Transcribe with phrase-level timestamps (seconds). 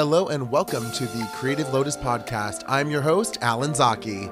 [0.00, 2.64] Hello and welcome to the Creative Lotus Podcast.
[2.66, 4.30] I'm your host, Allen Zaki.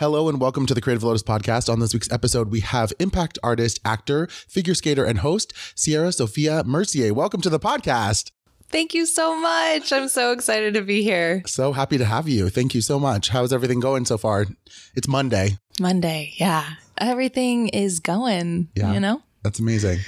[0.00, 1.72] Hello and welcome to the Creative Lotus Podcast.
[1.72, 6.64] On this week's episode, we have impact artist, actor, figure skater, and host Sierra Sophia
[6.64, 7.14] Mercier.
[7.14, 8.32] Welcome to the podcast.
[8.70, 9.92] Thank you so much.
[9.92, 11.44] I'm so excited to be here.
[11.46, 12.48] So happy to have you.
[12.48, 13.28] Thank you so much.
[13.28, 14.46] How's everything going so far?
[14.96, 15.58] It's Monday.
[15.78, 16.64] Monday, yeah.
[16.98, 18.92] Everything is going, Yeah.
[18.92, 19.22] you know?
[19.42, 19.98] That's amazing.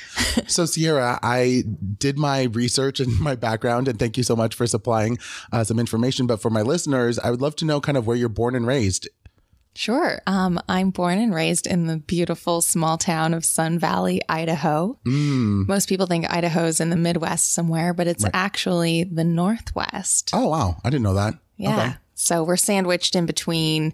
[0.47, 1.65] so, Sierra, I
[1.99, 5.19] did my research and my background, and thank you so much for supplying
[5.53, 6.27] uh, some information.
[6.27, 8.67] But for my listeners, I would love to know kind of where you're born and
[8.67, 9.09] raised.
[9.77, 10.21] Sure.
[10.29, 14.97] Um, I'm born and raised in the beautiful small town of Sun Valley, Idaho.
[15.05, 15.67] Mm.
[15.67, 20.31] Most people think Idaho's in the Midwest somewhere, but it's actually the Northwest.
[20.33, 20.77] Oh, wow.
[20.85, 21.35] I didn't know that.
[21.57, 21.77] yeah.
[21.77, 21.95] Okay.
[22.15, 23.93] So we're sandwiched in between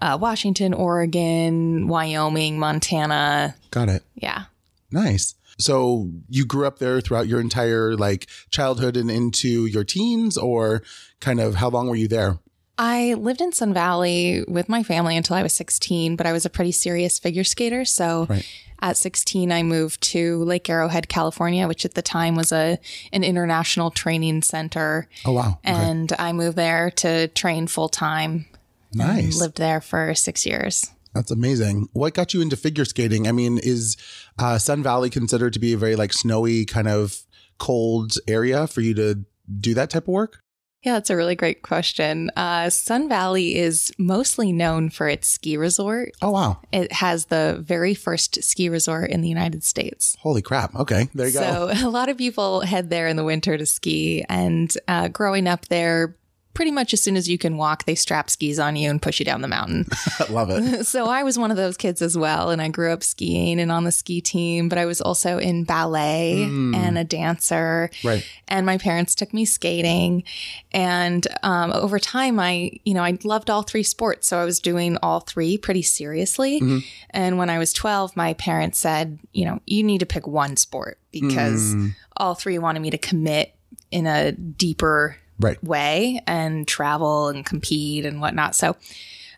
[0.00, 3.54] uh, Washington, Oregon, Wyoming, Montana.
[3.70, 4.02] Got it.
[4.16, 4.44] Yeah.
[4.92, 5.34] Nice.
[5.58, 10.82] So, you grew up there throughout your entire like childhood and into your teens, or
[11.20, 12.38] kind of how long were you there?
[12.78, 16.46] I lived in Sun Valley with my family until I was 16, but I was
[16.46, 17.84] a pretty serious figure skater.
[17.84, 18.46] So Right.
[18.80, 22.78] at 16, I moved to Lake Arrowhead, California, which at the time was a
[23.12, 25.06] an international training center.
[25.26, 25.58] Oh, wow.
[25.64, 25.74] Okay.
[25.74, 28.46] And I moved there to train full time.
[28.94, 29.38] nice.
[29.38, 30.90] Lived there for six years.
[31.14, 31.88] That's amazing.
[31.92, 33.28] What got you into figure skating?
[33.28, 33.96] I mean, is
[34.38, 37.22] uh, Sun Valley considered to be a very like snowy kind of
[37.58, 39.24] cold area for you to
[39.60, 40.42] do that type of work?
[40.82, 42.30] Yeah, that's a really great question.
[42.34, 46.10] Uh, Sun Valley is mostly known for its ski resort.
[46.20, 46.60] Oh, wow.
[46.72, 50.16] It has the very first ski resort in the United States.
[50.20, 50.74] Holy crap.
[50.74, 51.08] Okay.
[51.14, 51.72] There you go.
[51.72, 54.24] So a lot of people head there in the winter to ski.
[54.28, 56.16] And uh, growing up there,
[56.54, 59.18] pretty much as soon as you can walk, they strap skis on you and push
[59.18, 59.86] you down the mountain.
[60.30, 60.84] Love it.
[60.86, 62.50] so I was one of those kids as well.
[62.50, 65.64] And I grew up skiing and on the ski team, but I was also in
[65.64, 66.74] ballet Mm.
[66.76, 67.90] and a dancer.
[68.04, 68.26] Right.
[68.48, 70.24] And my parents took me skating.
[70.72, 74.28] And um, over time, I, you know, I loved all three sports.
[74.28, 76.60] So I was doing all three pretty seriously.
[76.60, 76.84] Mhm.
[77.10, 80.56] And when I was 12, my parents said, you know, you need to pick one
[80.56, 83.54] sport because Mm, all three wanted me to commit
[83.90, 85.62] in a deeper right.
[85.62, 88.54] way and travel and compete and whatnot.
[88.54, 88.76] So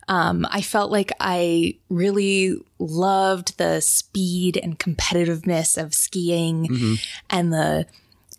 [0.08, 7.06] um, I felt like I really loved the speed and competitiveness of skiing Mhm.
[7.30, 7.86] and the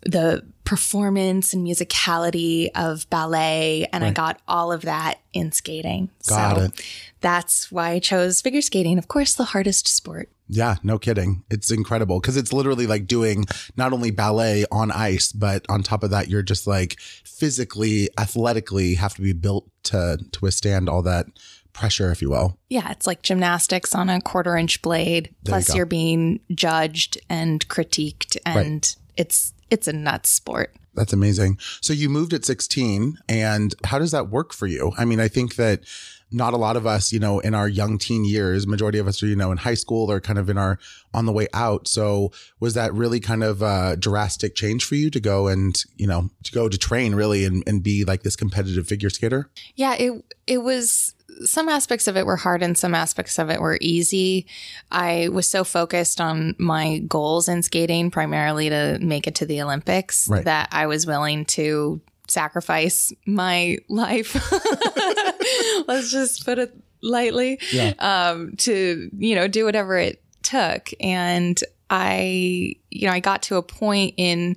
[0.02, 6.10] the performance and musicality of ballet and I got all of that in skating.
[6.28, 6.82] Got so it.
[7.20, 8.98] that's why I chose figure skating.
[8.98, 10.28] Of course, the hardest sport.
[10.48, 11.44] Yeah, no kidding.
[11.50, 13.46] It's incredible because it's literally like doing
[13.76, 18.94] not only ballet on ice, but on top of that, you're just like physically, athletically
[18.94, 21.26] have to be built to to withstand all that
[21.72, 22.58] pressure, if you will.
[22.68, 25.34] Yeah, it's like gymnastics on a quarter inch blade.
[25.42, 30.74] There Plus, you are being judged and critiqued, and it's it's a nuts sport.
[30.94, 31.58] That's amazing.
[31.82, 34.92] So you moved at 16 and how does that work for you?
[34.96, 35.82] I mean, I think that
[36.32, 39.22] not a lot of us, you know, in our young teen years, majority of us
[39.22, 40.78] are, you know, in high school or kind of in our
[41.14, 41.86] on the way out.
[41.86, 46.06] So was that really kind of a drastic change for you to go and, you
[46.06, 49.50] know, to go to train really and, and be like this competitive figure skater?
[49.76, 51.14] Yeah, it it was
[51.44, 54.46] some aspects of it were hard and some aspects of it were easy.
[54.90, 59.60] I was so focused on my goals in skating, primarily to make it to the
[59.60, 60.44] Olympics, Right.
[60.44, 64.34] that I was willing to sacrifice my life.
[65.88, 67.60] Let's just put it lightly.
[67.72, 67.92] Yeah.
[67.98, 70.90] Um, to, you know, do whatever it took.
[71.00, 74.56] And I, you know, I got to a point in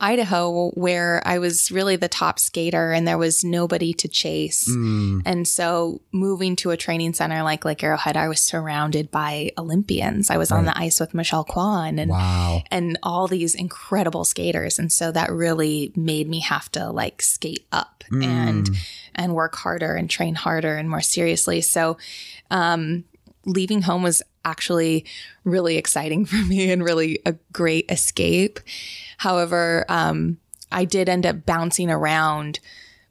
[0.00, 4.68] Idaho where I was really the top skater and there was nobody to chase.
[4.68, 9.50] Mm, And so moving to a training center like Lake Arrowhead, I was surrounded by
[9.58, 10.30] Olympians.
[10.30, 12.62] I was on the ice with Michelle Kwan and wow.
[12.70, 14.78] and all these incredible skaters.
[14.78, 18.76] And so that really made me have to like skate up and Mm,
[19.16, 21.60] and work harder and train harder and more seriously.
[21.60, 21.98] So
[22.50, 23.04] um
[23.44, 25.04] leaving home was actually
[25.44, 28.60] really exciting for me and really a great escape.
[29.18, 30.38] However, um
[30.70, 32.60] I did end up bouncing around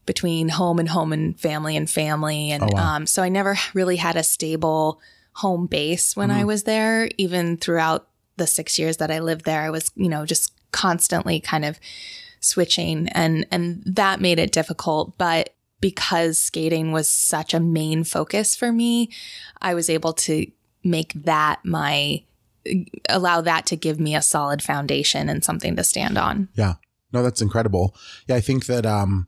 [0.05, 2.95] between home and home and family and family and Oh, wow.
[2.95, 5.01] um so I never really had a stable
[5.33, 6.47] home base when I Mhm.
[6.47, 8.07] was there even throughout
[8.37, 11.79] the 6 years that I lived there I was you know just constantly kind of
[12.39, 18.55] switching and and that made it difficult but because skating was such a main focus
[18.55, 19.09] for me
[19.61, 20.45] I was able to
[20.83, 22.23] make that my
[23.09, 26.49] allow that to give me a solid foundation and something to stand on.
[26.55, 26.75] Yeah.
[27.13, 27.95] No, that's incredible.
[28.27, 29.27] Yeah, I think that um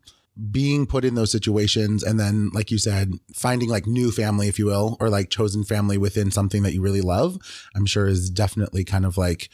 [0.52, 4.58] being put in those situations and then like you said finding like new family if
[4.58, 7.38] you will or like chosen family within something that you really love
[7.76, 9.50] i'm sure is definitely kind of like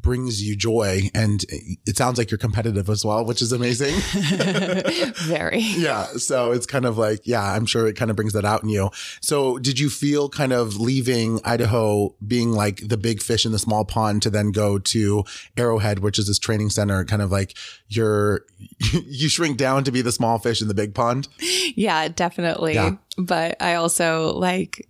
[0.00, 1.10] brings you joy.
[1.14, 1.44] And
[1.86, 3.94] it sounds like you're competitive as well, which is amazing.
[5.26, 5.60] Very.
[5.60, 6.04] yeah.
[6.16, 8.68] So it's kind of like, yeah, I'm sure it kind of brings that out in
[8.68, 8.90] you.
[9.20, 13.58] So did you feel kind of leaving Idaho being like the big fish in the
[13.58, 15.24] small pond to then go to
[15.56, 17.56] Arrowhead, which is this training center, kind of like
[17.88, 18.44] you're,
[18.92, 21.28] you shrink down to be the small fish in the big pond?
[21.74, 22.74] Yeah, definitely.
[22.74, 22.96] Yeah.
[23.16, 24.88] But I also like,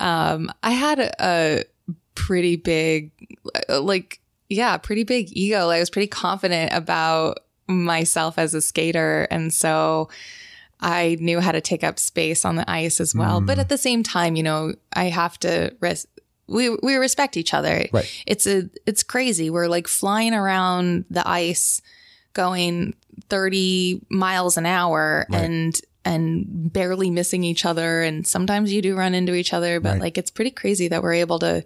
[0.00, 1.64] um, I had a, a
[2.14, 3.10] pretty big,
[3.68, 5.70] like, yeah, pretty big ego.
[5.70, 9.26] I was pretty confident about myself as a skater.
[9.30, 10.08] And so
[10.80, 13.40] I knew how to take up space on the ice as well.
[13.40, 13.70] But at mm.
[13.70, 16.06] the same time, you know, I have to res-
[16.46, 17.86] we we respect each other.
[17.92, 18.22] Right.
[18.26, 19.48] It's a it's crazy.
[19.48, 21.80] We're like flying around the ice
[22.34, 22.94] going
[23.28, 25.42] 30 miles an hour Right.
[25.42, 29.92] and and barely missing each other and sometimes you do run into each other but
[29.92, 30.00] Right.
[30.00, 31.64] like it's pretty crazy that we're able to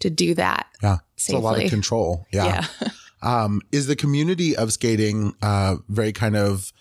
[0.00, 0.66] to do that.
[0.82, 0.98] Yeah.
[1.14, 2.26] It's a lot of control.
[2.32, 2.66] Yeah.
[2.80, 2.88] Yeah.
[3.22, 6.74] Um, is the community of skating uh, very kind of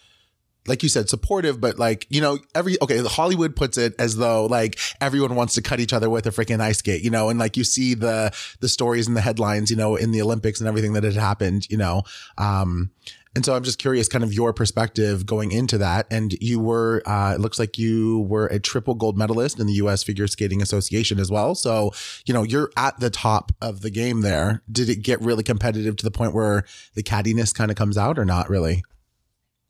[0.68, 4.46] like you said, supportive, but like, you know, every, okay, Hollywood puts it as though
[4.46, 7.38] like everyone wants to cut each other with a freaking ice skate, you know, and
[7.38, 10.68] like you see the, the stories and the headlines, you know, in the Olympics and
[10.68, 12.04] everything that had happened, you know.
[12.38, 12.92] Um,
[13.36, 16.06] and so I'm just curious, kind of your perspective going into that.
[16.12, 19.74] And you were, uh, it looks like you were a triple gold medalist in the
[19.74, 20.04] U.S.
[20.04, 21.56] Figure Skating Association as well.
[21.56, 21.92] So,
[22.26, 24.62] you know, you're at the top of the game there.
[24.72, 26.64] Did it get really competitive to the point where
[26.94, 28.84] the cattiness kind of comes out or not really?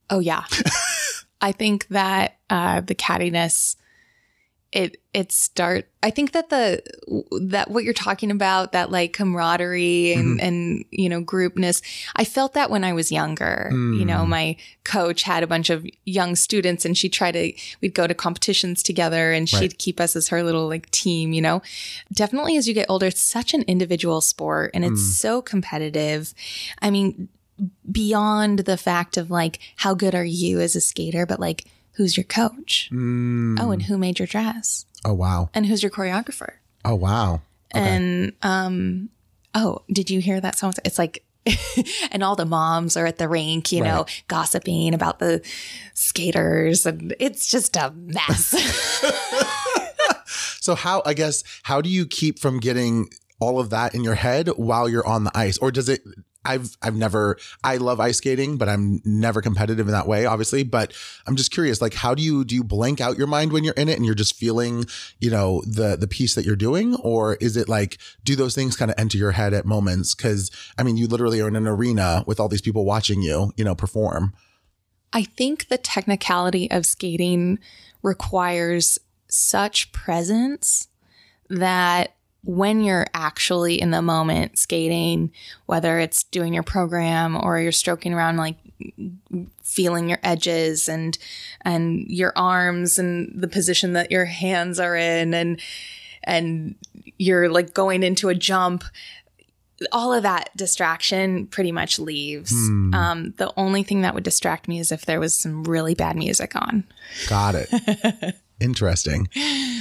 [0.10, 0.44] Oh yeah.
[1.42, 3.78] I think that uh, the cattiness
[4.76, 6.82] it it start I think that the
[7.42, 11.84] that what you're talking about that like camaraderie and and you know groupness
[12.16, 13.70] I felt that when I was younger.
[13.72, 14.30] You know, Mm.
[14.30, 18.16] my coach had a bunch of young students and she tried to we'd go to
[18.16, 19.78] competitions together and she'd Right.
[19.78, 21.62] keep us as her little like team, you know.
[22.12, 25.14] Definitely as you get older it's such an individual sport and it's Mm.
[25.14, 26.34] so competitive.
[26.82, 27.30] I mean,
[27.90, 32.18] beyond the fact of like how good are you as a skater, but like who's
[32.18, 32.90] your coach?
[32.92, 33.60] Mm.
[33.60, 34.86] Oh, and who made your dress?
[35.06, 35.50] Oh, wow.
[35.54, 36.54] And who's your choreographer?
[36.86, 37.42] Oh, wow.
[37.76, 37.86] Okay.
[37.86, 39.10] And um,
[39.54, 40.74] oh, did you hear that song?
[40.86, 41.24] It's like.
[42.14, 45.42] and all the moms are at the rink, you know, gossiping about the
[45.94, 48.56] skaters, and it's just a mess.
[50.64, 53.10] So how I guess how do you keep from getting
[53.42, 55.58] all of that in your head while you're on the ice?
[55.58, 56.02] Or does it
[56.46, 60.64] I've I've never I love ice skating, but I'm never competitive in that way, obviously.
[60.64, 60.94] But
[61.26, 63.74] I'm just curious, like how do you do you blank out your mind when you're
[63.76, 64.86] in it and you're just feeling,
[65.20, 66.96] you know, the the piece that you're doing?
[66.96, 70.14] Or is it like do those things kind of enter your head at moments?
[70.14, 73.52] Cause I mean you literally are in an arena with all these people watching you,
[73.56, 74.34] you know, perform.
[75.14, 77.60] I think the technicality of skating
[78.02, 78.98] requires
[79.28, 80.88] such presence
[81.50, 85.32] that when you're actually in the moment skating,
[85.66, 88.58] whether it's doing your program or you're stroking around like
[89.62, 91.18] feeling your edges and
[91.62, 95.60] and your arms and the position that your hands are in and
[96.26, 96.76] and
[97.18, 98.84] you're like going into a jump
[99.92, 102.52] all of that distraction pretty much leaves.
[102.52, 102.94] Hmm.
[102.94, 106.16] Um, the only thing that would distract me is if there was some really bad
[106.16, 106.86] music on.
[107.28, 108.36] Got it.
[108.64, 109.28] Interesting.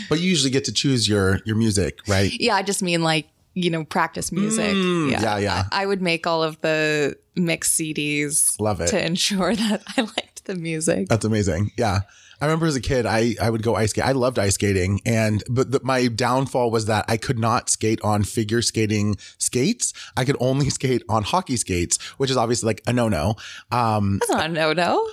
[0.08, 2.32] But you usually get to choose your your music, right?
[2.38, 4.74] Yeah, I just mean like, you know, practice music.
[4.74, 5.64] Mm, yeah, yeah.
[5.70, 8.88] I, I would make all of the mix CDs Love it.
[8.88, 11.08] to ensure that I liked the music.
[11.08, 11.70] That's amazing.
[11.78, 12.00] Yeah.
[12.40, 14.04] I remember as a kid, I, I would go ice skate.
[14.04, 15.00] I loved ice skating.
[15.06, 19.92] And, but the, my downfall was that I could not skate on figure skating skates.
[20.16, 23.36] I could only skate on hockey skates, which is obviously like a no no.
[23.70, 25.08] Um, That's not a no no.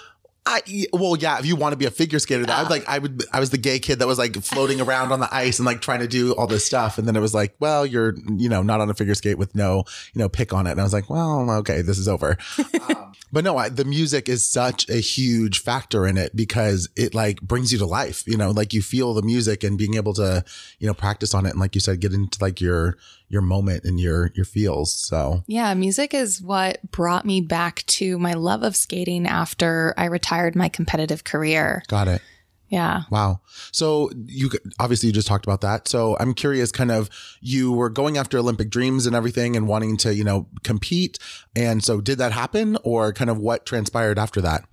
[0.50, 2.98] I, well, yeah, if you want to be a figure skater, that I'd like, I
[2.98, 5.66] would, I was the gay kid that was like floating around on the ice and
[5.66, 6.98] like trying to do all this stuff.
[6.98, 9.54] And then it was like, well, you're, you know, not on a figure skate with
[9.54, 10.72] no, you know, pick on it.
[10.72, 12.36] And I was like, well, okay, this is over.
[12.90, 17.14] um, but no, I, the music is such a huge factor in it because it
[17.14, 20.14] like brings you to life, you know, like you feel the music and being able
[20.16, 20.44] to,
[20.80, 21.52] you know, practice on it.
[21.52, 24.92] And like you said, get into like your, your moment and your, your feels.
[24.94, 30.06] So Yeah, music is what brought me back to my love of skating after I
[30.06, 31.84] retired my competitive career.
[31.88, 32.22] got it.
[32.70, 33.02] Yeah.
[33.10, 33.42] Wow.
[33.72, 35.88] So you obviously you just talked about that.
[35.88, 37.10] So I'm curious kind of
[37.42, 41.18] you were going after Olympic dreams and everything and wanting to, you know, compete.
[41.56, 44.66] And so did that happen or kind of what transpired after that?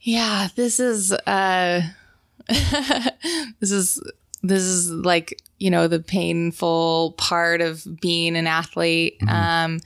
[0.00, 1.82] Yeah, this is uh
[2.48, 4.00] this is
[4.42, 9.16] this is like, you know, the painful part of being an athlete.
[9.28, 9.80] Um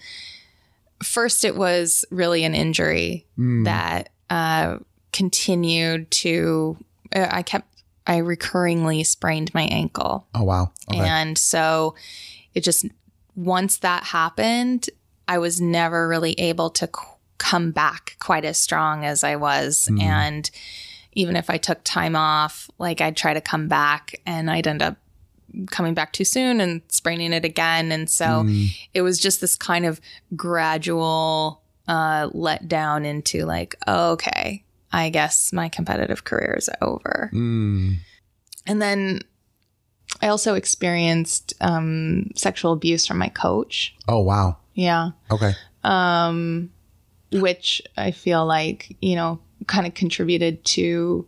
[1.02, 3.64] first it was really an injury Mm.
[3.64, 4.78] that uh
[5.12, 6.76] continued to
[7.14, 10.26] Uh, I kept I recurringly sprained my ankle.
[10.34, 10.72] Oh wow.
[10.90, 10.98] Okay.
[10.98, 11.94] And so
[12.54, 12.86] it just,
[13.36, 14.88] once that happened,
[15.28, 17.02] I was never really able to c-
[17.36, 19.88] come back quite as strong as I was.
[19.88, 20.00] Hmm.
[20.00, 20.50] And
[21.12, 24.80] even if I took time off, like I'd try to come back and I'd end
[24.80, 24.96] up
[25.70, 27.92] coming back too soon and spraining it again.
[27.92, 28.64] And so hmm.
[28.94, 30.00] it was just this kind of
[30.34, 37.30] gradual uh, let down into like, oh, okay, I guess my competitive career is over.
[37.32, 37.96] Mm.
[38.66, 39.20] And then
[40.22, 43.94] I also experienced um, sexual abuse from my coach.
[44.08, 44.56] Oh, wow.
[44.74, 45.10] Yeah.
[45.30, 45.52] Okay.
[45.84, 46.70] Um,
[47.32, 51.26] which I feel like, you know, kind of contributed to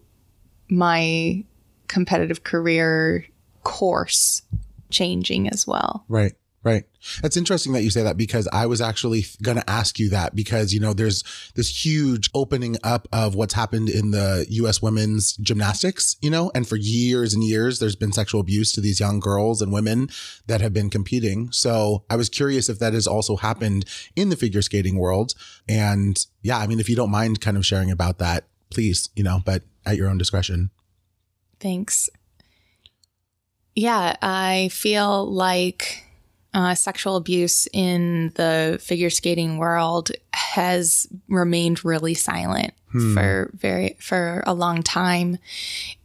[0.68, 1.44] my
[1.88, 3.26] competitive career
[3.62, 4.42] course
[4.90, 6.04] changing as well.
[6.08, 6.32] Right.
[6.62, 6.84] Right.
[7.24, 10.34] It's interesting that you say that because I was actually going to ask you that
[10.34, 11.24] because, you know, there's
[11.54, 16.68] this huge opening up of what's happened in the US women's gymnastics, you know, and
[16.68, 20.10] for years and years, there's been sexual abuse to these young girls and women
[20.48, 21.50] that have been competing.
[21.50, 25.32] So I was curious if that has also happened in the figure skating world.
[25.66, 29.24] And yeah, I mean, if you don't mind kind of sharing about that, please, you
[29.24, 30.68] know, but at your own discretion.
[31.58, 32.10] Thanks.
[33.74, 36.04] Yeah, I feel like
[36.52, 42.72] uh, sexual abuse in the figure skating world has remained really silent
[43.14, 45.38] for very for a long time,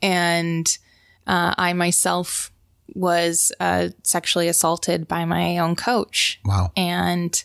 [0.02, 0.78] and
[1.25, 2.52] uh, I myself
[2.94, 6.72] was uh, sexually assaulted by my own coach, Wow.
[6.78, 7.44] and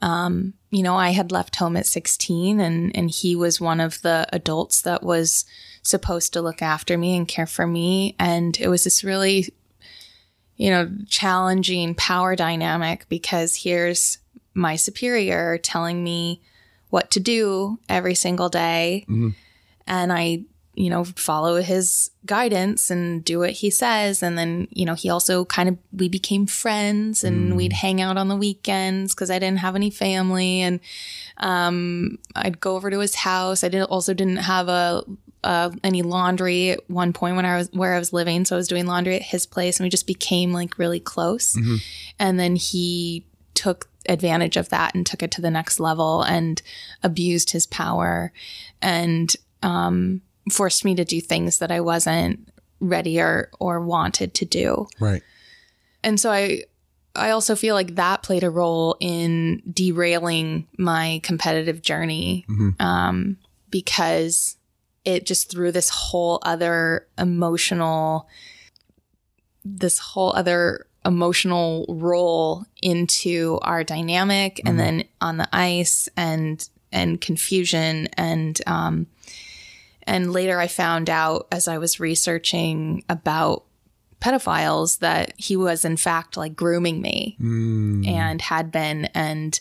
[0.00, 4.00] um, you know I had left home at sixteen, and and he was one of
[4.02, 5.44] the adults that was
[5.82, 9.52] supposed to look after me and care for me, and it was this really
[10.58, 14.18] you know, challenging power dynamic because here's
[14.54, 16.42] my superior telling me
[16.90, 19.04] what to do every single day.
[19.08, 19.34] Mhm.
[19.86, 20.42] And I,
[20.74, 24.22] you know, follow his guidance and do what he says.
[24.22, 28.16] And then, you know, he also kind of, we became friends and we'd hang out
[28.16, 30.60] on the weekends because I didn't have any family.
[30.60, 30.80] And
[31.38, 33.64] um, I'd go over to his house.
[33.64, 35.04] I did, also didn't have a,
[35.44, 38.44] uh, any laundry at one point when I was where I was living.
[38.44, 41.56] So I was doing laundry at his place and we just became like really close.
[42.18, 46.62] And then he took advantage of that and took it to the next level and
[47.02, 48.32] abused his power
[48.80, 52.48] and um, forced me to do things that I wasn't
[52.80, 54.86] ready or, or wanted to do.
[55.00, 55.22] Right.
[56.02, 56.62] And so I
[57.16, 62.46] I also feel like that played a role in derailing my competitive journey
[62.78, 63.38] um,
[63.70, 64.56] because
[65.08, 68.28] it just threw this whole other emotional
[69.64, 77.20] this whole other emotional role into our dynamic and then on the ice and and
[77.20, 78.08] confusion.
[78.18, 79.06] And um
[80.02, 83.64] and later I found out as I was researching about
[84.20, 88.06] pedophiles that he was in fact like grooming me Mm.
[88.06, 89.06] and had been.
[89.14, 89.58] And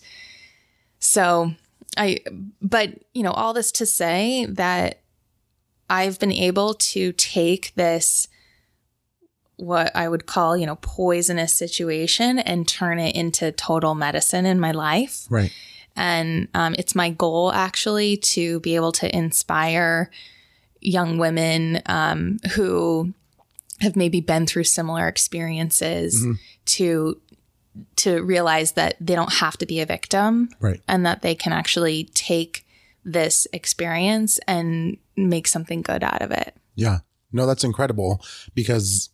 [0.99, 1.53] so
[1.95, 2.19] I
[2.61, 4.99] but you know all this to say that
[5.89, 8.27] I've been able to take this
[9.55, 14.59] what I would call, you know, poisonous situation and turn it into total medicine in
[14.59, 15.25] my life.
[15.29, 15.51] Right.
[15.95, 20.11] And um, it's my goal actually to be able to inspire
[20.79, 23.13] young women um, who
[23.81, 26.23] have maybe been through similar experiences
[26.65, 27.19] to
[27.95, 30.81] to realize that they don't have to be a victim Right.
[30.87, 32.65] and that they can actually take
[33.07, 36.55] this experience and make something good out of it.
[36.75, 36.99] Yeah.
[37.31, 38.21] No, that's incredible
[38.53, 39.09] because,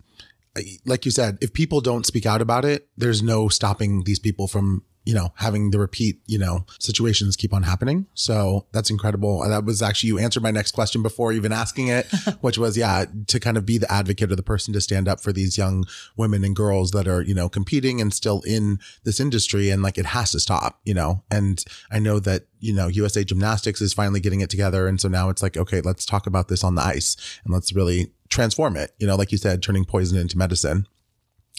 [0.86, 4.48] like you said, if people don't speak out about it, there's no stopping these people
[4.48, 8.06] from, you know, having the repeat, you know, situations keep on happening.
[8.14, 9.44] So that's incredible.
[9.44, 12.08] And that was actually, you answered my next question before even asking it,
[12.42, 15.20] which was, yeah, to kind of be the advocate or the person to stand up
[15.20, 19.20] for these young women and girls that are, you know, competing and still in this
[19.20, 19.70] industry.
[19.70, 23.24] And like, it has to stop, you know, and I know that, you know, USA
[23.24, 24.88] Gymnastics is finally getting it together.
[24.88, 27.74] And so now it's like, okay, let's talk about this on the ice and let's
[27.74, 28.92] really transform it.
[29.00, 30.88] You know, like you said, turning poison into medicine.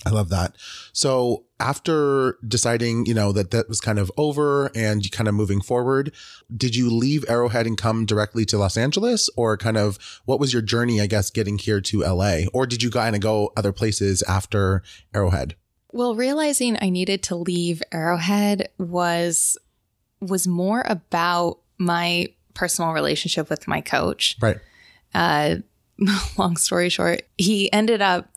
[0.06, 0.56] I love that.
[0.92, 5.34] So after deciding, you know, that that was kind of over and you kind of
[5.34, 6.12] moving forward,
[6.54, 10.52] did you leave Arrowhead and come directly to Los Angeles or kind of what was
[10.52, 12.40] your journey, I guess, getting here to LA?
[12.52, 14.82] Or did you kind of go other places after
[15.14, 15.54] Arrowhead?
[15.92, 19.56] Well, realizing I needed to leave Arrowhead was
[20.20, 24.36] was more about my personal relationship with my coach.
[24.40, 24.58] Right.
[25.14, 25.56] Uh,
[26.38, 28.28] long story short, he ended up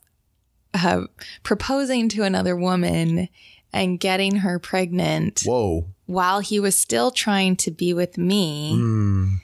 [0.74, 1.02] uh,
[1.42, 3.28] proposing to another woman
[3.72, 5.86] and getting her pregnant Whoa.
[6.06, 8.72] while he was still trying to be with me.
[8.76, 9.38] Mm,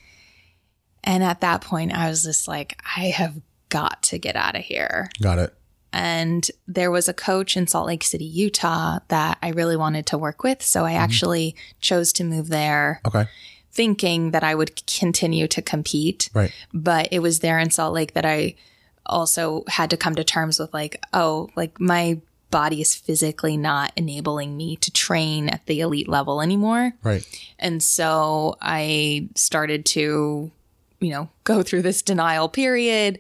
[1.02, 3.34] And at that point, I was just like, I have
[3.68, 5.10] got to get out of here.
[5.20, 5.52] got it.
[5.92, 10.18] And there was a coach in Salt Lake City, Utah that I really wanted to
[10.18, 10.60] work with.
[10.62, 13.26] So I actually chose to move there Okay.
[13.70, 16.30] thinking that I would continue to compete.
[16.34, 16.52] Right.
[16.72, 18.56] But it was there in Salt Lake that I
[19.06, 22.20] also had to come to terms with like, oh, like my
[22.50, 26.92] body is physically not enabling me to train at the elite level anymore.
[27.02, 27.26] Right.
[27.58, 30.52] And so I started to,
[31.00, 33.18] you know, go through this denial period,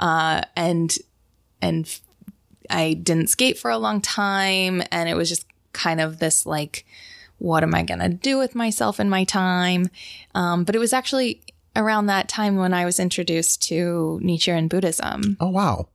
[0.00, 0.96] uh, and
[1.60, 2.00] and
[2.68, 6.84] I didn't skate for a long time, and it was just kind of this like,
[7.38, 9.90] what am I gonna do with myself and my time?
[10.34, 11.40] Um, but it was actually
[11.76, 15.36] around that time when I was introduced to Nichiren Buddhism.
[15.40, 15.88] Oh wow.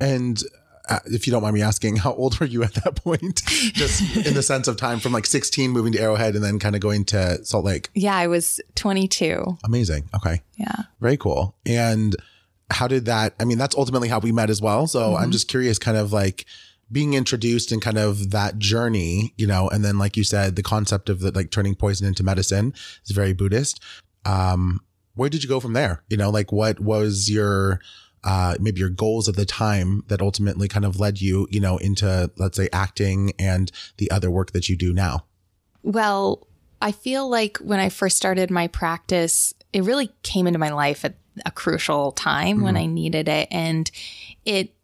[0.00, 0.42] And
[0.88, 3.42] uh, if you don't mind me asking, how old were you at that point?
[3.46, 6.74] Just in the sense of time from like 16 moving to Arrowhead and then kind
[6.74, 7.88] of going to Salt Lake.
[7.94, 9.58] Yeah, I was 22.
[9.64, 10.08] Amazing.
[10.14, 10.42] Okay.
[10.56, 10.74] Yeah.
[11.00, 11.56] Very cool.
[11.64, 12.16] And
[12.70, 13.34] how did that?
[13.38, 14.86] I mean, that's ultimately how we met as well.
[14.86, 16.46] So I'm just curious, kind of like
[16.90, 20.62] being introduced and kind of that journey, you know, and then like you said, the
[20.62, 22.74] concept of the like turning poison into medicine
[23.04, 23.80] is very Buddhist.
[24.24, 24.80] Um,
[25.14, 26.02] where did you go from there?
[26.08, 27.80] You know, like what was your
[28.24, 31.76] uh, maybe your goals at the time that ultimately kind of led you, you know,
[31.78, 35.24] into let's say acting and the other work that you do now.
[35.82, 36.46] Well,
[36.80, 41.04] I feel like when I first started my practice, it really came into my life
[41.04, 41.14] at
[41.46, 43.48] a crucial time when I needed it.
[43.50, 43.90] And
[44.44, 44.74] it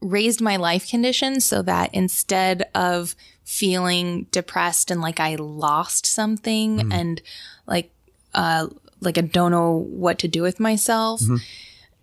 [0.00, 3.14] raised my life conditions so that instead of
[3.44, 7.22] feeling depressed and like I lost something and
[7.66, 7.90] like,
[8.34, 8.68] uh,
[9.04, 11.36] like I don't know what to do with myself, mm-hmm.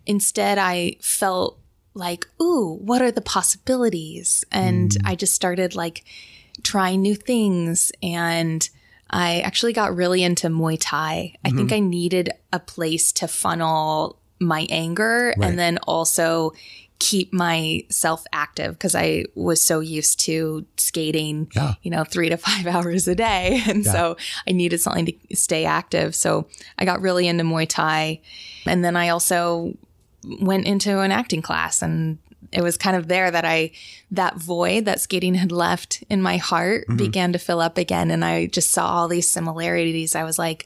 [0.05, 1.59] instead I felt
[1.93, 4.45] like, ooh, what are the possibilities?
[4.51, 5.01] And mm.
[5.05, 6.05] I just started like
[6.63, 8.67] trying new things and
[9.09, 11.35] I actually got really into Muay Thai.
[11.43, 11.85] I think mm-hmm.
[11.85, 15.49] I needed a place to funnel my anger Right.
[15.49, 16.53] and then also
[17.03, 21.73] keep myself active because I was so used to skating, Yeah.
[21.81, 23.63] you know, three to five hours a day.
[23.67, 26.13] And so I needed something to stay active.
[26.13, 28.21] So I got really into Muay Thai.
[28.67, 29.73] And then I also
[30.39, 32.19] went into an acting class and
[32.51, 33.71] it was kind of there that I
[34.11, 36.97] that void that skating had left in my heart mm-hmm.
[36.97, 38.11] began to fill up again.
[38.11, 40.15] And I just saw all these similarities.
[40.15, 40.65] I was like,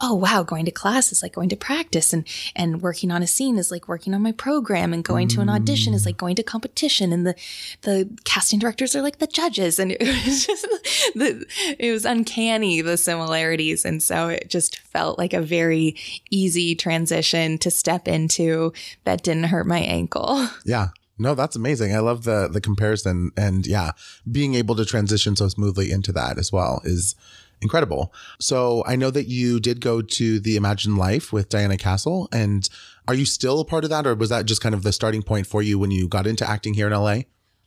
[0.00, 2.12] "Oh wow, going to class is like going to practice.
[2.12, 4.92] And and working on a scene is like working on my program.
[4.92, 7.12] And going to an audition is like going to competition.
[7.12, 7.34] And the
[7.82, 9.78] the casting directors are like the judges.
[9.78, 10.62] And it was just
[11.14, 11.46] the,
[11.78, 13.84] it was uncanny the similarities.
[13.84, 15.96] And so it just felt like a very
[16.30, 18.72] easy transition to step into
[19.04, 20.48] that didn't hurt my ankle.
[20.64, 20.88] Yeah.
[21.18, 21.94] No, that's amazing.
[21.94, 23.92] I love the the comparison and yeah,
[24.30, 27.14] being able to transition so smoothly into that as well is
[27.62, 28.12] incredible.
[28.38, 32.68] So I know that you did go to the Imagined Life with Diana Castle and
[33.08, 35.22] are you still a part of that or was that just kind of the starting
[35.22, 37.20] point for you when you got into acting here in LA?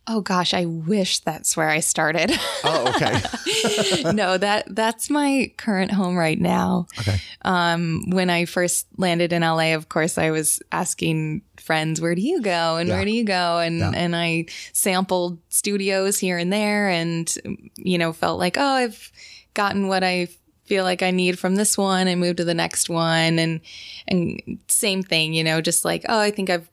[0.06, 2.32] Oh gosh, I wish that's where I started.
[2.64, 4.12] Oh, okay.
[4.12, 6.86] no, that that's my current home right now.
[6.98, 7.18] Okay.
[7.42, 12.22] Um, when I first landed in LA, of course, I was asking friends, "Where do
[12.22, 12.96] you go?" and Yeah.
[12.96, 13.92] "Where do you go?" and Yeah.
[13.94, 17.32] and I sampled studios here and there, and
[17.76, 19.12] you know, felt like, oh, I've
[19.54, 20.28] gotten what I
[20.64, 23.60] feel like I need from this one, and moved to the next one, and
[24.08, 26.68] and same thing, you know, just like, oh, I think I've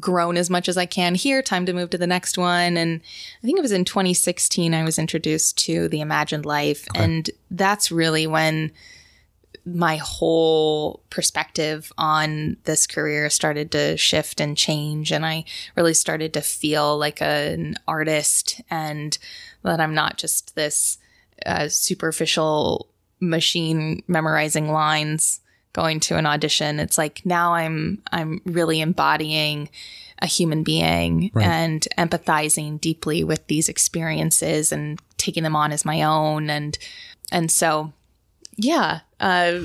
[0.00, 1.42] grown as much as I can here.
[1.42, 2.78] Time to move to the next one.
[2.78, 3.00] And
[3.42, 6.88] I think it was in 2016 I was introduced to the Imagined Life.
[6.94, 8.72] And that's really when
[9.64, 15.12] my whole perspective on this career started to shift and change.
[15.12, 15.44] And I
[15.76, 19.16] really started to feel like an artist and
[19.62, 20.98] that I'm not just this
[21.46, 22.88] uh, superficial
[23.20, 25.40] machine memorizing lines
[25.74, 29.68] going to an audition it's like now i'm i'm really embodying
[30.18, 31.46] a human being Right.
[31.46, 36.76] and empathizing deeply with these experiences and taking them on as my own and
[37.30, 37.92] and so
[38.56, 39.58] yeah uh,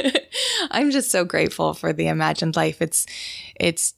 [0.70, 3.06] i'm just so grateful for the imagined life it's
[3.58, 3.94] it's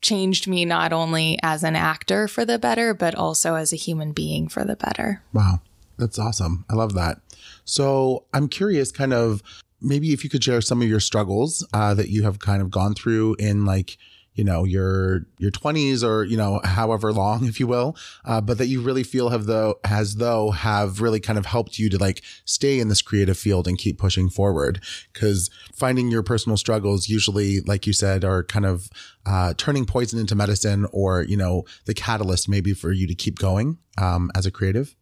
[0.00, 4.12] changed me not only as an actor for the better but also as a human
[4.12, 5.60] being for the better Wow.
[5.98, 6.64] That's awesome.
[6.70, 7.20] I love that.
[7.64, 9.42] So I'm curious, kind of
[9.80, 12.70] maybe if you could share some of your struggles uh, that you have kind of
[12.70, 13.98] gone through in like,
[14.38, 18.56] you know, your your 20s or, you know, however long, if you will, uh, but
[18.58, 21.98] that you really feel have though as though have really kind of helped you to
[21.98, 24.80] like stay in this creative field and keep pushing forward.
[25.12, 28.88] Cause finding your personal struggles usually, like you said, are kind of
[29.26, 33.40] uh, turning poison into medicine or, you know, the catalyst maybe for you to keep
[33.40, 34.94] going um, as a creative.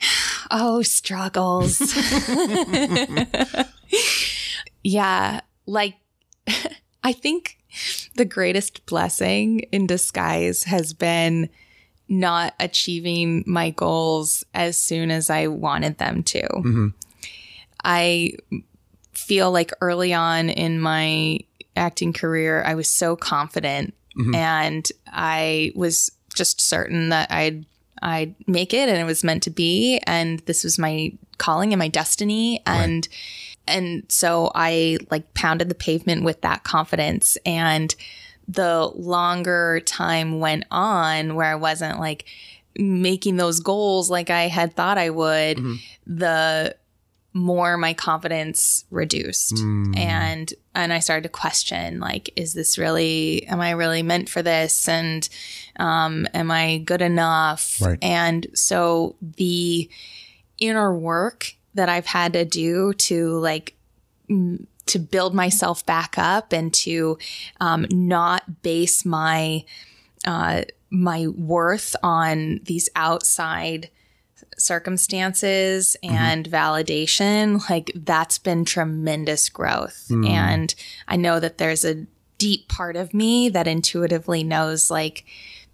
[0.50, 1.78] Oh, struggles.
[4.82, 5.40] yeah.
[5.66, 5.96] Like,
[7.04, 7.57] I think
[8.16, 11.48] the greatest blessing in disguise has been
[12.08, 16.42] not achieving my goals as soon as I wanted them to.
[16.42, 16.88] Mm-hmm.
[17.84, 18.32] I
[19.12, 21.40] feel like early on in my
[21.76, 24.34] acting career, I was so confident mm-hmm.
[24.34, 27.66] and I was just certain that I'd
[28.00, 30.00] I'd make it and it was meant to be.
[30.06, 32.62] And this was my calling and my destiny.
[32.64, 33.08] And
[33.68, 37.36] and so I like pounded the pavement with that confidence.
[37.46, 37.94] And
[38.46, 42.24] the longer time went on where I wasn't like
[42.76, 45.58] making those goals like I had thought I would,
[46.06, 46.74] the
[47.34, 49.58] more my confidence reduced.
[49.96, 54.42] And and I started to question like is this really am I really meant for
[54.42, 54.88] this?
[54.88, 55.28] And
[55.78, 57.80] um am I good enough?
[57.80, 57.98] Right.
[58.02, 59.88] and so the
[60.58, 63.74] inner work that I've had to do to like
[64.86, 67.18] to build myself back up and to
[67.60, 69.64] um, not base my
[70.26, 73.90] uh, my worth on these outside
[74.56, 80.06] circumstances and validation like that's been tremendous growth.
[80.30, 80.74] And
[81.06, 82.06] i know that there's a
[82.38, 85.24] deep part of me that intuitively knows like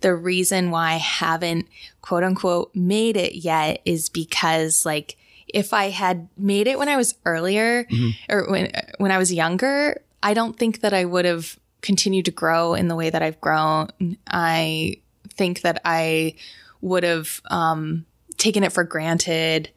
[0.01, 1.67] the reason why i haven't
[2.03, 5.17] quote unquote made it yet is because like
[5.55, 7.87] if i had made it when i was earlier
[8.29, 12.31] or when when i was younger i don't think that i would have continued to
[12.31, 13.89] grow in the way that i've grown
[14.29, 14.95] i
[15.39, 16.35] think that i
[16.81, 18.05] would have um,
[18.37, 19.71] taken it for granted.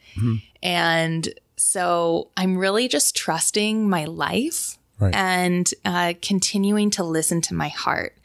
[0.61, 5.13] And so I'm really just trusting my life Right.
[5.15, 8.17] and uh, continuing to listen to my heart.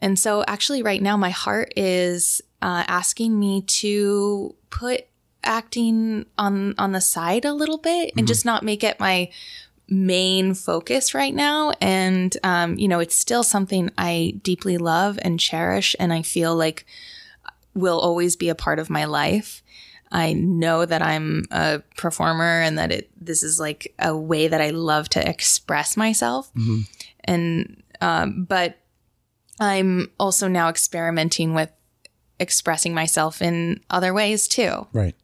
[0.00, 5.06] And so, actually, right now, my heart is uh, asking me to put
[5.44, 9.30] acting on on the side a little bit and just not make it my
[9.88, 11.72] main focus right now.
[11.80, 16.54] And um, you know, it's still something I deeply love and cherish, and I feel
[16.54, 16.84] like
[17.74, 19.62] will always be a part of my life.
[20.10, 24.60] I know that I'm a performer and that it this is like a way that
[24.60, 26.50] I love to express myself.
[27.24, 28.78] And um, but
[29.60, 31.70] I'm also now experimenting with
[32.40, 34.86] expressing myself in other ways too.
[34.92, 35.14] Right.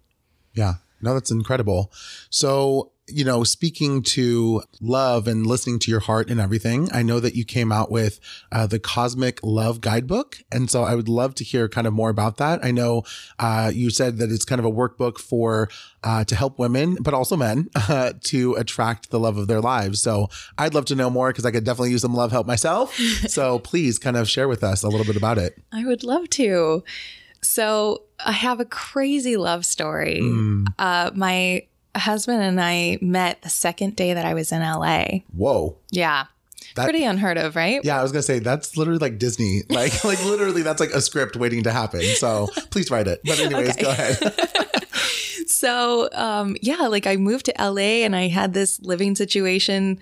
[0.54, 0.74] Yeah.
[1.04, 1.92] No, that's incredible.
[2.30, 7.20] So, you know, speaking to love and listening to your heart and everything, I know
[7.20, 8.18] that you came out with
[8.50, 10.38] uh, the Cosmic Love Guidebook.
[10.50, 12.64] And so I would love to hear kind of more about that.
[12.64, 13.02] I know
[13.38, 15.68] uh, you said that it's kind of a workbook for
[16.02, 20.00] uh, to help women, but also men uh, to attract the love of their lives.
[20.00, 22.94] So I'd love to know more because I could definitely use some love help myself.
[23.26, 25.60] so please kind of share with us a little bit about it.
[25.70, 26.82] I would love to.
[27.42, 30.20] So I have a crazy love story.
[30.78, 35.20] Uh, my husband and I met the second day that I was in LA.
[35.34, 35.76] Whoa.
[35.90, 36.24] Yeah.
[36.76, 37.80] That- Pretty unheard of, right?
[37.84, 39.62] Yeah, I was gonna say that's literally like Disney.
[39.68, 42.02] Like, like literally, that's like a script waiting to happen.
[42.16, 43.20] So please write it.
[43.24, 43.82] But anyways, Okay.
[43.82, 44.18] go ahead.
[45.46, 49.98] So, um, yeah, like I moved to LA and I had this living situation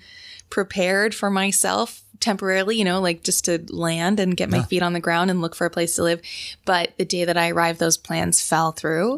[0.49, 4.93] prepared for myself temporarily, you know, like just to land and get my feet on
[4.93, 6.21] the ground and look for a place to live.
[6.65, 9.17] But the day that I arrived, those plans fell through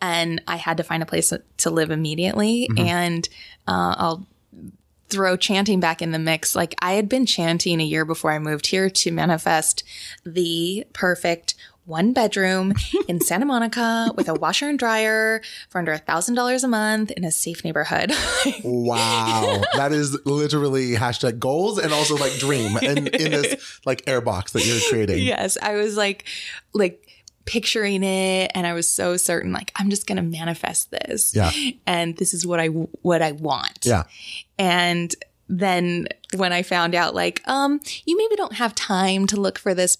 [0.00, 2.68] and I had to find a place to live immediately.
[2.78, 3.28] And
[3.66, 4.26] uh, I'll
[5.08, 6.54] throw chanting back in the mix.
[6.56, 9.82] Like I had been chanting a year before I moved here to manifest
[10.24, 11.54] the perfect
[11.88, 12.74] one bedroom
[13.08, 17.10] in Santa Monica with a washer and dryer for under a thousand dollars a month
[17.12, 18.12] in a safe neighborhood.
[18.64, 24.50] wow, that is literally hashtag goals and also like dream and in this like airbox
[24.52, 25.24] that you're creating.
[25.24, 26.24] yes, I was like,
[26.74, 27.04] like
[27.46, 31.50] picturing it, and I was so certain, like I'm just gonna manifest this, Yeah.
[31.86, 33.84] and this is what I what I want.
[33.86, 34.04] Yeah.
[34.58, 35.14] And
[35.48, 39.72] then when I found out, like, um, you maybe don't have time to look for
[39.72, 39.96] this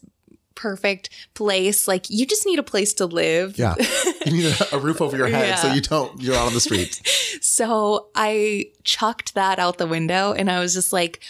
[0.58, 3.56] perfect place, like, you just need a place to live.
[3.58, 3.74] Yeah.
[4.26, 7.00] You need a, roof over your head so you don't you're out on the streets.
[7.40, 11.20] So I chucked that out the window and I was just like,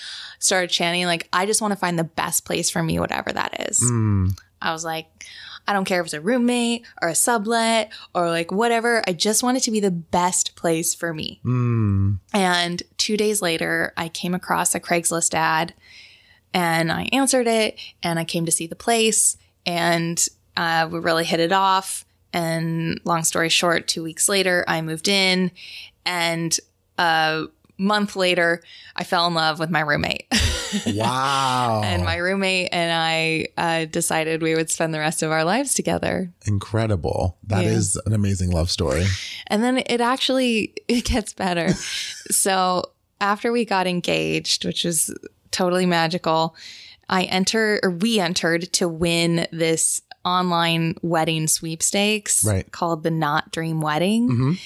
[0.40, 3.68] started chanting, like, I just want to find the best place for me, whatever that
[3.68, 3.80] is.
[3.80, 5.06] Mm, I was like,
[5.68, 9.02] I don't care if it's a roommate or a sublet or like whatever.
[9.06, 11.40] I just want it to be the best place for me.
[11.44, 15.74] mm, And two days later, I came across a Craigslist ad
[16.54, 21.24] and I answered it and I came to see the place and uh, we really
[21.24, 22.04] hit it off.
[22.32, 25.50] And long story short, two weeks later, I moved in
[26.04, 26.58] and
[26.98, 27.46] a
[27.78, 28.62] month later,
[28.96, 30.26] I fell in love with my roommate.
[30.86, 31.80] wow.
[31.84, 35.74] and my roommate and I uh, decided we would spend the rest of our lives
[35.74, 36.30] together.
[36.44, 37.38] Incredible.
[37.46, 37.70] That Yeah.
[37.70, 39.06] is an amazing love story.
[39.46, 41.72] And then it actually it gets better.
[42.30, 42.82] so
[43.20, 45.14] after we got engaged, which was
[45.50, 46.54] totally magical.
[47.08, 52.70] I enter or we entered to win this online wedding sweepstakes Right.
[52.70, 54.28] called the Knot Dream Wedding.
[54.28, 54.58] Mhm.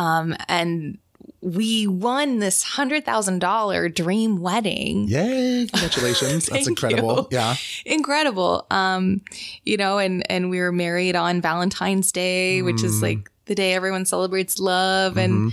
[0.00, 0.98] Um, and
[1.42, 5.08] we won this hundred thousand dollar dream wedding.
[5.08, 5.66] Yay!
[5.72, 6.46] Congratulations.
[6.46, 7.28] That's incredible.
[7.30, 7.38] you.
[7.38, 7.56] Yeah.
[7.86, 8.66] Incredible.
[8.70, 9.22] Um,
[9.64, 13.02] you know, and and we were married on Valentine's Day, which is Mm.
[13.02, 15.52] like the day everyone celebrates love and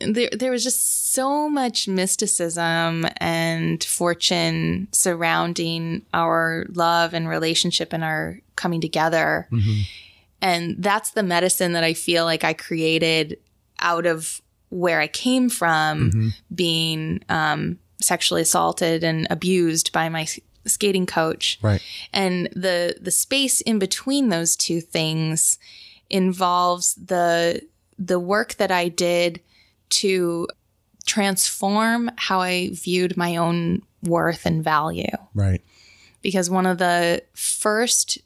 [0.00, 8.04] there, there was just so much mysticism and fortune surrounding our love and relationship and
[8.04, 9.48] our coming together.
[9.50, 9.82] Mhm.
[10.42, 13.38] And that's the medicine that I feel like I created
[13.78, 16.34] out of where I came from, Mhm.
[16.54, 20.26] being um, sexually assaulted and abused by my
[20.66, 21.80] skating coach Right.
[22.12, 25.58] and the the space in between those two things
[26.10, 27.62] involves the
[27.98, 29.40] the work that I did
[29.90, 30.48] to
[31.06, 35.62] transform how I viewed my own worth and value Right.
[36.22, 38.18] because one of the first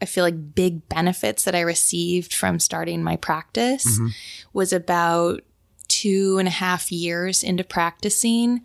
[0.00, 4.10] I feel like big benefits that I received from starting my practice Mhm.
[4.52, 5.40] was about
[5.88, 8.60] two and a half years into practicing.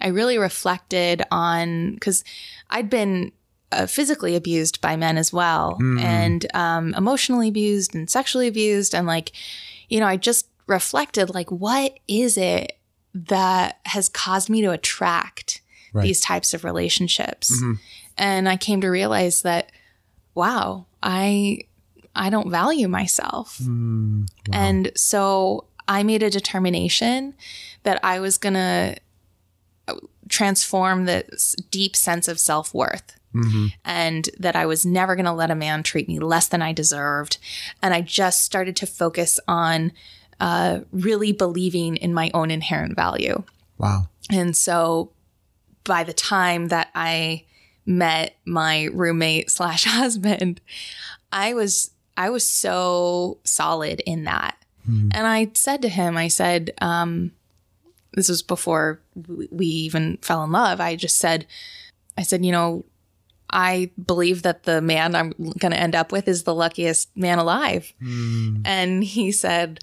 [0.00, 2.22] I really reflected on because
[2.70, 3.32] I'd been
[3.72, 6.00] uh, physically abused by men as well, Mm.
[6.00, 9.32] and um, emotionally abused and sexually abused, and like,
[9.88, 12.78] you know, I just reflected like, what is it
[13.14, 15.60] that has caused me to attract
[15.92, 16.02] Right.
[16.02, 17.50] these types of relationships?
[17.62, 17.78] Mhm.
[18.18, 19.70] And I came to realize that,
[20.34, 21.60] wow, I
[22.18, 23.58] I don't value myself.
[23.62, 24.58] Mm, wow.
[24.58, 27.34] And so I made a determination
[27.82, 28.96] that I was going to
[30.30, 33.72] transform this deep sense of self worth Mhm.
[33.84, 36.72] and that I was never going to let a man treat me less than I
[36.72, 37.36] deserved.
[37.82, 39.92] And I just started to focus on
[40.40, 43.42] uh, really believing in my own inherent value.
[43.78, 44.08] Wow.
[44.30, 45.12] And so
[45.84, 47.44] by the time that I
[47.84, 50.60] met my roommate slash husband,
[51.32, 54.56] I was I was so solid in that.
[54.88, 55.10] Mhm.
[55.14, 57.32] And I said to him, I said, um,
[58.14, 59.00] this was before
[59.50, 60.80] we even fell in love.
[60.80, 61.46] I just said,
[62.16, 62.84] I said, you know,
[63.50, 67.38] I believe that the man I'm going to end up with is the luckiest man
[67.38, 67.92] alive.
[68.02, 69.80] Mm, And he said,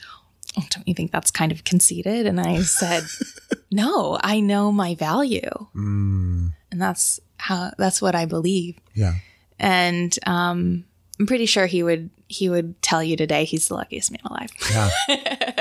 [0.57, 2.25] oh, Don't you think that's kind of conceited?
[2.25, 3.03] And I said,
[3.71, 5.49] No, I know my value.
[5.75, 8.77] mm, And that's how, that's what I believe.
[8.93, 9.13] yeah.
[9.59, 10.83] And um,
[11.19, 14.49] I'm pretty sure he would, he would tell you today he's the luckiest man alive.
[14.71, 14.89] Yeah.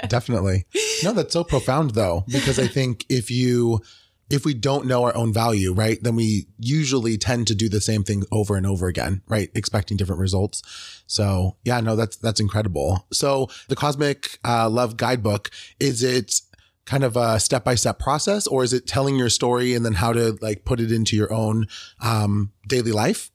[0.09, 0.64] Definitely.
[1.05, 3.81] No, that's so profound though, because I think if you,
[4.30, 7.80] if we don't know our own value, right, then we usually tend to do the
[7.80, 9.50] same thing over and over again, right?
[9.54, 10.62] Expecting different results.
[11.06, 13.06] So yeah, no, that's, that's incredible.
[13.12, 16.40] So the Cosmic uh, Love Guidebook, is it
[16.87, 19.92] kind of a step by step process or is it telling your story and then
[19.94, 21.66] how to like put it into your own
[22.02, 23.30] um, daily life?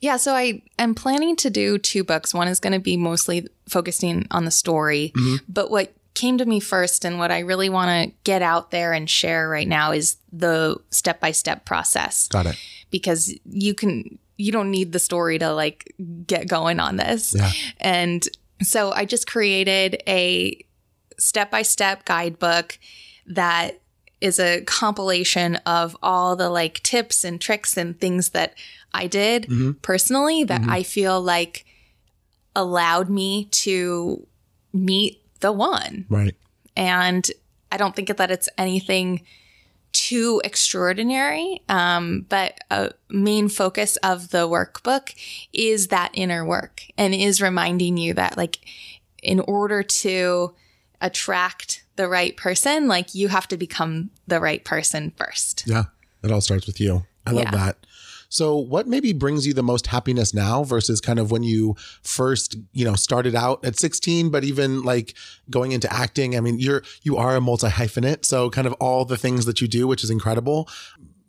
[0.00, 2.34] Yeah, so I am planning to do two books.
[2.34, 5.40] One is going to be mostly focusing on the story, Mhm.
[5.48, 8.92] but what came to me first and what I really want to get out there
[8.92, 12.56] and share right now is the step by step process Got it.
[12.90, 15.92] because you can you don't need the story to like
[16.26, 17.34] get going on this.
[17.36, 17.52] Yeah.
[17.78, 18.26] And
[18.62, 20.64] so I just created a
[21.18, 22.78] step by step guidebook
[23.26, 23.80] that
[24.20, 28.54] is a compilation of all the like tips and tricks and things that
[28.92, 29.80] I did Mhm.
[29.82, 30.68] personally that Mhm.
[30.70, 31.64] I feel like
[32.56, 34.26] allowed me to
[34.72, 36.06] meet the one.
[36.08, 36.34] Right.
[36.74, 37.30] And
[37.70, 39.20] I don't think that it's anything
[39.92, 41.60] too extraordinary.
[41.68, 45.14] Um, but a main focus of the workbook
[45.52, 48.58] is that inner work and is reminding you that, like,
[49.22, 50.54] in order to
[51.02, 55.64] attract the right person, like, you have to become the right person first.
[55.66, 55.84] Yeah,
[56.22, 57.04] it all starts with you.
[57.26, 57.50] I love Yeah.
[57.50, 57.83] that.
[58.34, 62.56] So, what maybe brings you the most happiness now versus kind of when you first,
[62.72, 65.14] you know, started out at 16, but even like
[65.50, 66.36] going into acting?
[66.36, 69.60] I mean, you're you are a multi hyphenate, so kind of all the things that
[69.60, 70.68] you do, which is incredible.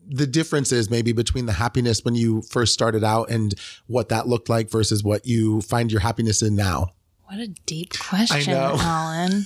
[0.07, 3.53] The difference is maybe between the happiness when you first started out and
[3.85, 6.89] what that looked like versus what you find your happiness in now.
[7.27, 8.53] What a deep question.
[8.53, 9.45] Allen.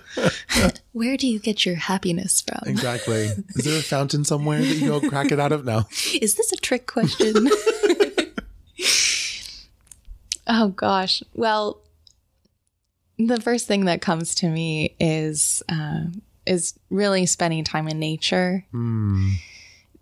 [0.92, 2.60] Where do you get your happiness from?
[2.66, 3.24] Exactly.
[3.54, 5.64] is there a fountain somewhere that you go crack it out of?
[5.64, 5.84] No.
[6.20, 7.48] Is this a trick question?
[10.46, 11.22] oh gosh.
[11.34, 11.80] Well,
[13.18, 16.04] the first thing that comes to me is uh,
[16.46, 18.64] is really spending time in nature.
[18.70, 19.30] Hmm.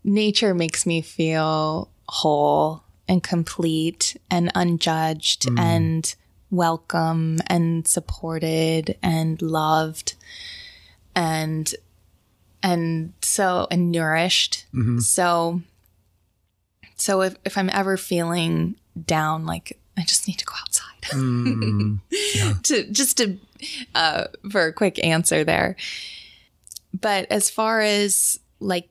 [0.05, 5.59] Nature makes me feel whole and complete and unjudged Mm.
[5.59, 6.15] and
[6.53, 10.15] welcome and supported and loved
[11.17, 11.75] and
[12.63, 14.67] and so and nourished.
[14.73, 14.99] Mm-hmm.
[14.99, 15.63] So
[16.97, 20.89] so if if I'm ever feeling down, like I just need to go outside.
[21.13, 21.99] Mm,
[22.63, 23.37] to just to
[23.95, 25.75] uh for a quick answer there.
[26.99, 28.89] But as far as like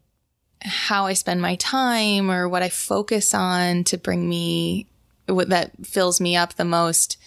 [0.62, 4.88] how I spend my time or what I focus on to bring me
[5.28, 7.18] what that fills me up the most,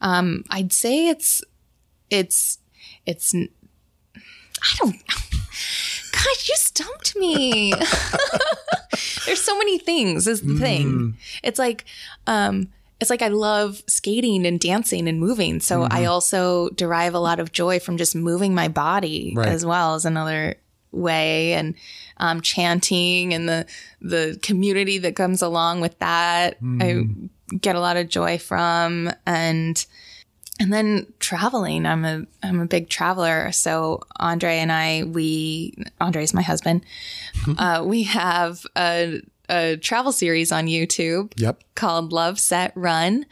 [0.00, 1.42] um, I'd say it's
[2.10, 2.58] it's
[3.06, 4.96] it's I don't
[6.12, 7.72] God, you stumped me.
[9.26, 11.16] There's so many things is the thing.
[11.42, 11.84] It's like
[12.26, 12.68] um
[13.00, 15.60] it's like I love skating and dancing and moving.
[15.60, 19.48] So I also derive a lot of joy from just moving my body Right.
[19.48, 20.56] as well as another
[20.92, 21.74] way and
[22.18, 23.64] um, chanting and the
[24.02, 26.58] the community that comes along with that.
[26.62, 27.04] I
[27.60, 29.84] get a lot of joy from and
[30.60, 31.86] and then traveling.
[31.86, 33.50] I'm a I'm a big traveler.
[33.50, 36.84] So Andre and I, we Andre's my husband.
[37.58, 41.60] uh, we have a a travel series on YouTube yep.
[41.74, 43.26] called Love Set Run,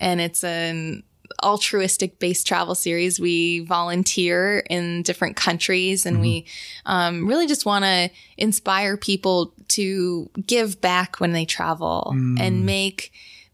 [0.00, 1.04] and it's an
[1.42, 3.20] altruistic based travel series.
[3.20, 6.46] We volunteer in different countries, and we
[6.86, 12.08] um, really just want to inspire people to give back when they travel
[12.40, 13.12] and make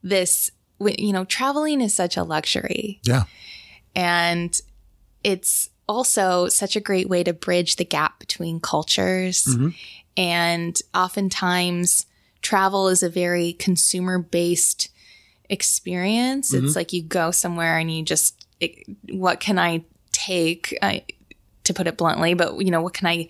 [0.08, 0.50] this.
[0.80, 3.00] You know, traveling is such a luxury.
[3.02, 3.24] Yeah.
[3.96, 4.60] And
[5.24, 9.44] it's also such a great way to bridge the gap between cultures.
[9.44, 9.68] Mm-hmm.
[10.16, 12.06] And oftentimes,
[12.42, 14.90] travel is a very consumer based
[15.48, 16.52] experience.
[16.52, 16.76] It's mm-hmm.
[16.76, 21.04] like you go somewhere and you just, it, what can I take, I,
[21.64, 23.28] to put it bluntly, but you know, what can I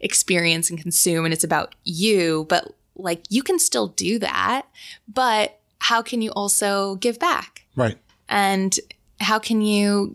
[0.00, 1.24] experience and consume?
[1.24, 4.66] And it's about you, but like you can still do that.
[5.08, 7.64] But how can you also give back?
[7.76, 7.98] Right.
[8.28, 8.72] and
[9.20, 10.14] how can you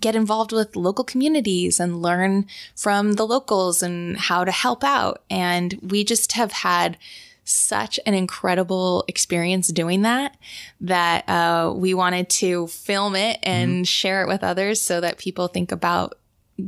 [0.00, 5.22] get involved with local communities and learn from the locals and how to help out
[5.28, 6.96] and we just have had
[7.44, 10.36] such an incredible experience doing that
[10.80, 15.48] that uh, we wanted to film it and share it with others so that people
[15.48, 16.14] think about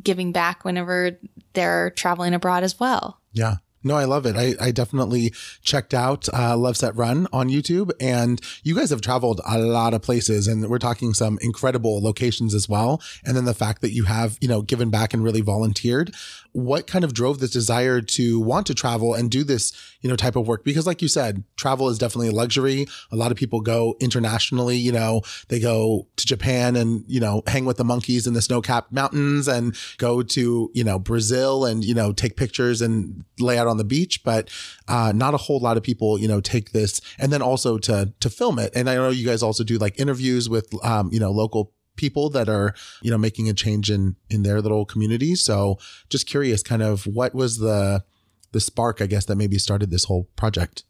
[0.03, 1.17] giving back whenever
[1.55, 3.57] they're traveling abroad as well Yeah.
[3.85, 4.35] No, I love it.
[4.35, 9.03] I, I definitely checked out uh, Love Set Run on YouTube, and you guys have
[9.03, 13.03] traveled a lot of places, and we're talking some incredible locations as well.
[13.25, 16.15] And then the fact that you have, you know, given back and really volunteered.
[16.55, 20.17] What kind of drove this desire to want to travel and do this, you know,
[20.17, 20.65] type of work?
[20.65, 22.87] Because, like you said, travel is definitely a luxury.
[23.11, 24.77] A lot of people go internationally.
[24.77, 28.41] You know, they go to Japan and you know hang with the monkeys in the
[28.41, 33.59] snow-capped mountains, and go to you know Brazil and you know take pictures and lay
[33.59, 34.49] out on the beach, but
[34.89, 38.13] uh, not a whole lot of people, you know, take this and then also to
[38.21, 38.73] to film it.
[38.77, 42.31] And I know you guys also do like interviews with, um, you know, local people
[42.31, 45.35] that are, you know, making a change in in their little community.
[45.35, 45.79] So
[46.09, 48.05] just curious, kind of what was the
[48.53, 50.85] the spark, I guess, that maybe started this whole project.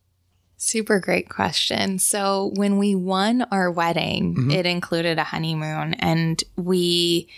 [0.57, 1.99] Super great question.
[1.99, 4.51] So, when we won our wedding, mm-hmm.
[4.51, 7.29] it included a honeymoon, and we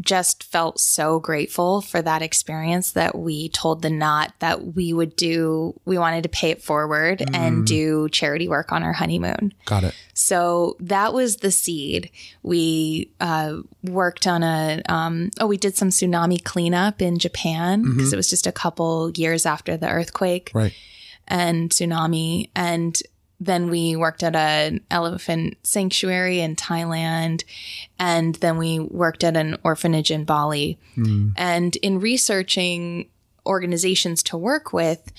[0.00, 5.14] just felt so grateful for that experience that we told the knot that we would
[5.14, 9.52] do, we wanted to pay it forward and do charity work on our honeymoon.
[9.64, 9.94] Got it.
[10.14, 12.10] So that was the seed.
[12.42, 18.12] We uh, worked on a, um, oh, we did some tsunami cleanup in Japan because
[18.12, 20.74] it was just a couple years after the earthquake Right.
[21.28, 22.50] and tsunami.
[22.56, 23.00] And
[23.44, 27.42] then we worked at an elephant sanctuary in Thailand.
[27.98, 30.78] And then we worked at an orphanage in Bali.
[30.94, 31.30] Hmm.
[31.36, 33.08] And in researching
[33.44, 35.12] organizations to work with,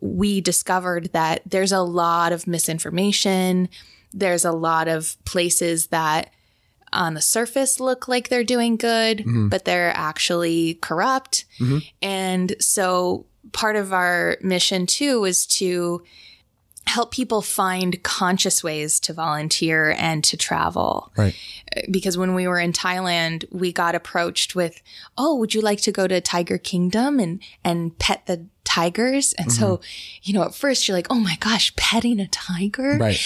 [0.00, 3.68] we discovered that there's a lot of misinformation.
[4.12, 6.30] There's a lot of places that
[6.92, 9.48] on the surface look like they're doing good, mm-hmm.
[9.48, 11.46] but they're actually corrupt.
[11.60, 11.78] Mm-hmm.
[12.02, 16.02] And so part of our mission too is to
[16.96, 21.34] help people find conscious ways to volunteer and to travel Right.
[21.90, 24.74] because when we were in Thailand, we got approached with,
[25.16, 29.50] "Oh, would you like to go to Tiger Kingdom and and pet the tigers?" And
[29.52, 29.80] so,
[30.22, 33.20] you know, at first you're like, "Oh my gosh, petting a tiger?" Right.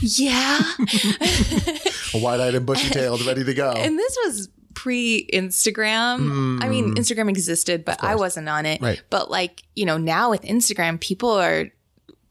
[0.00, 0.60] Yeah.
[2.14, 3.72] Wide-eyed and bushy-tailed, ready to go.
[3.72, 6.62] and this was pre-Instagram.
[6.62, 8.80] I mean, Instagram existed, but I wasn't on it.
[8.80, 8.84] Mm.
[8.84, 9.02] Right.
[9.10, 11.66] But like, you know, now with Instagram, people are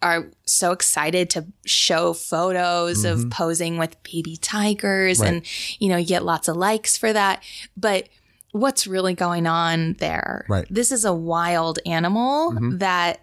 [0.02, 5.24] are so excited to show photos of posing with baby tigers Mm-hmm.
[5.24, 5.34] Right.
[5.36, 7.42] and you know, you get lots of likes for that.
[7.76, 8.08] But
[8.52, 10.46] what's really going on there?
[10.48, 10.66] Right.
[10.66, 10.74] Mm-hmm.
[10.74, 13.22] This is a wild animal that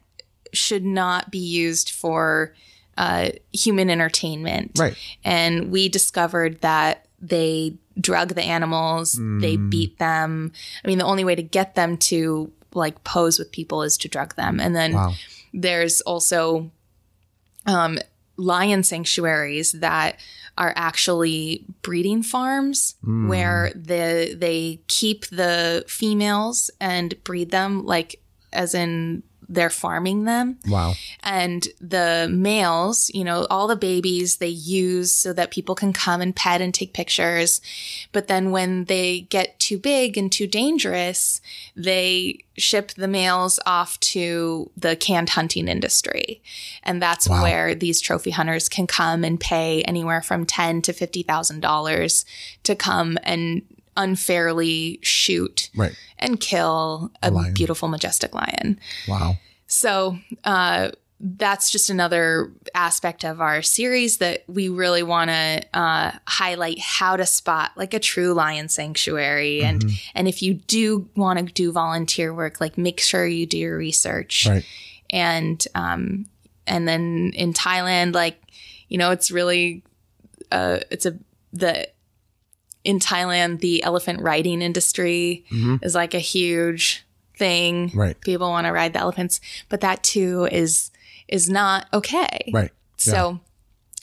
[0.52, 2.54] should not be used for
[2.96, 4.78] uh, human entertainment.
[4.78, 4.96] Right.
[5.24, 9.70] And we discovered that they drug the animals, they Mm.
[9.70, 10.52] beat them.
[10.84, 14.08] I mean, the only way to get them to like pose with people is to
[14.08, 14.58] drug them.
[14.60, 15.14] And then Wow.
[15.54, 16.70] There's also
[17.66, 17.98] um,
[18.36, 20.18] lion sanctuaries that
[20.58, 23.28] are actually breeding farms Mm.
[23.28, 28.20] where the they keep the females and breed them like
[28.52, 30.94] as in they're farming them Wow.
[31.22, 36.20] and the males, you know, all the babies they use so that people can come
[36.20, 37.60] and pet and take pictures.
[38.12, 41.40] But then when they get too big and too dangerous,
[41.76, 46.40] they ship the males off to the canned hunting industry.
[46.82, 47.42] And that's Wow.
[47.42, 52.24] where these trophy hunters can come and pay anywhere from ten to fifty thousand dollars
[52.62, 53.62] to come and
[53.96, 55.94] unfairly shoot Right.
[56.18, 58.78] and kill A a, beautiful, majestic lion.
[59.08, 59.36] Wow.
[59.66, 60.90] So uh,
[61.20, 67.16] that's just another aspect of our series that we really want to uh, highlight how
[67.16, 69.62] to spot like a true lion sanctuary.
[69.62, 69.92] And Mhm.
[70.14, 73.76] and if you do want to do volunteer work, like make sure you do your
[73.78, 74.46] research.
[74.46, 74.64] Right.
[75.10, 76.26] And um,
[76.66, 78.40] and then in Thailand, like
[78.88, 79.82] you know, it's really
[80.52, 81.16] uh, it's a
[81.52, 81.88] the
[82.84, 85.82] in Thailand the elephant riding industry Mhm.
[85.84, 87.04] is like a huge
[87.36, 88.20] thing Right.
[88.20, 90.90] people want to ride the elephants but that too is
[91.26, 92.70] is not okay Right.
[92.96, 93.40] so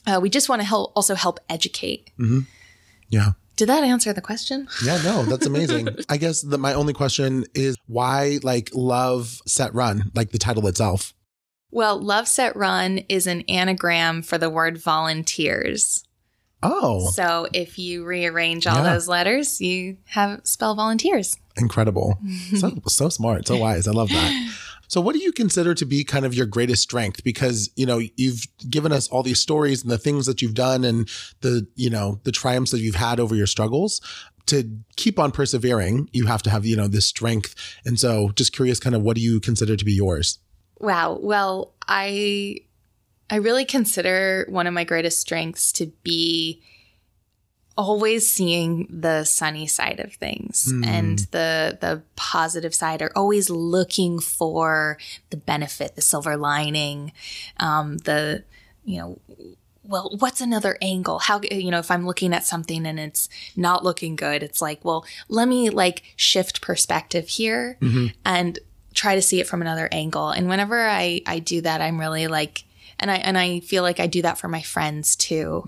[0.07, 2.09] uh, we just want to help also help educate
[3.09, 3.31] Yeah.
[3.55, 5.87] did that answer the question Yeah, no, that's amazing.
[6.09, 10.65] I guess that my only question is why like love set run, like the title
[10.67, 11.13] itself.
[11.69, 16.03] well love set run is an anagram for the word volunteers
[16.63, 18.93] Oh, so if you rearrange all Yeah.
[18.93, 22.17] those letters you have spell volunteers incredible.
[22.57, 23.87] So so smart, so wise.
[23.87, 24.53] I love that.
[24.87, 28.01] So what do you consider to be kind of your greatest strength because, you know,
[28.17, 31.09] you've given us all these stories and the things that you've done and
[31.39, 34.01] the, you know, the triumphs that you've had over your struggles.
[34.47, 37.55] To keep on persevering, you have to have, you know, this strength.
[37.85, 40.39] And so just curious kind of what do you consider to be yours?
[40.79, 41.19] Wow.
[41.21, 42.57] Well, I
[43.31, 46.61] I really consider one of my greatest strengths to be
[47.77, 50.83] always seeing the sunny side of things Hmm.
[50.83, 54.97] and the the positive side or always looking for
[55.29, 57.13] the benefit, the silver lining,
[57.57, 58.43] um, the
[58.83, 59.19] you know
[59.83, 61.17] well, what's another angle?
[61.17, 64.85] How, you know, if I'm looking at something and it's not looking good, it's like,
[64.85, 67.79] well, let me like shift perspective here
[68.23, 68.59] and
[68.93, 70.29] try to see it from another angle.
[70.29, 72.63] And whenever I, I do that, I'm really like,
[73.01, 75.63] and I, and I feel like I do that for my friends too.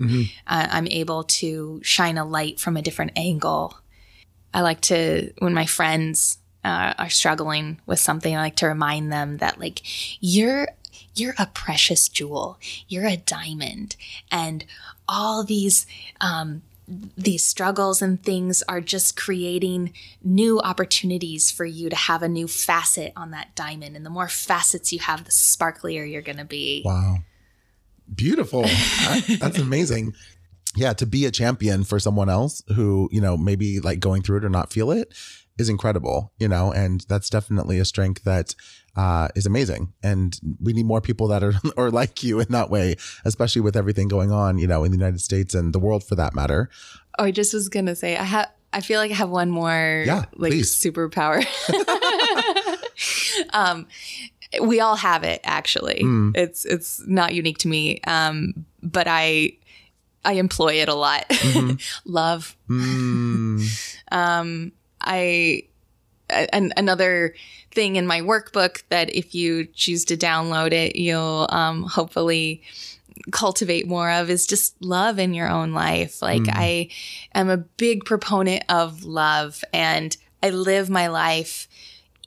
[0.46, 3.76] Uh, I'm able to shine a light from a different angle.
[4.54, 9.12] I like to, when my friends uh, are struggling with something, I like to remind
[9.12, 9.82] them that like,
[10.20, 10.68] you're,
[11.16, 12.58] you're a precious jewel.
[12.88, 13.96] You're a diamond.
[14.30, 14.64] And
[15.08, 15.86] all these,
[16.20, 22.28] um, these struggles and things are just creating new opportunities for you to have a
[22.28, 23.96] new facet on that diamond.
[23.96, 26.82] And the more facets you have, the sparklier you're going to be.
[26.84, 27.16] Wow.
[28.14, 28.62] Beautiful.
[28.64, 30.14] That- that's amazing.
[30.76, 34.38] Yeah, to be a champion for someone else who, you know, maybe like going through
[34.38, 35.14] it or not feel it
[35.56, 38.56] is incredible, you know, and that's definitely a strength that
[38.96, 39.92] uh, is amazing.
[40.02, 43.76] And we need more people that are, are like you in that way, especially with
[43.76, 46.68] everything going on, you know, in the United States and the world for that matter.
[47.18, 49.50] Oh, I just was going to say, I have, I feel like I have one
[49.50, 50.74] more Yeah, like please.
[50.74, 51.44] superpower.
[53.52, 53.86] um,
[54.62, 56.00] we all have it actually.
[56.02, 56.36] Mm.
[56.36, 58.00] It's, it's not unique to me.
[58.06, 59.56] Um, but I,
[60.24, 61.28] I employ it a lot.
[61.28, 62.00] Mhm.
[62.04, 62.56] Love.
[62.68, 65.64] Mm, Um, I
[66.30, 67.34] an, another
[67.74, 72.62] thing in my workbook that if you choose to download it, you'll um, hopefully
[73.30, 76.20] cultivate more of is just love in your own life.
[76.20, 76.52] Like Mm.
[76.54, 76.88] I
[77.34, 81.68] am a big proponent of love and I live my life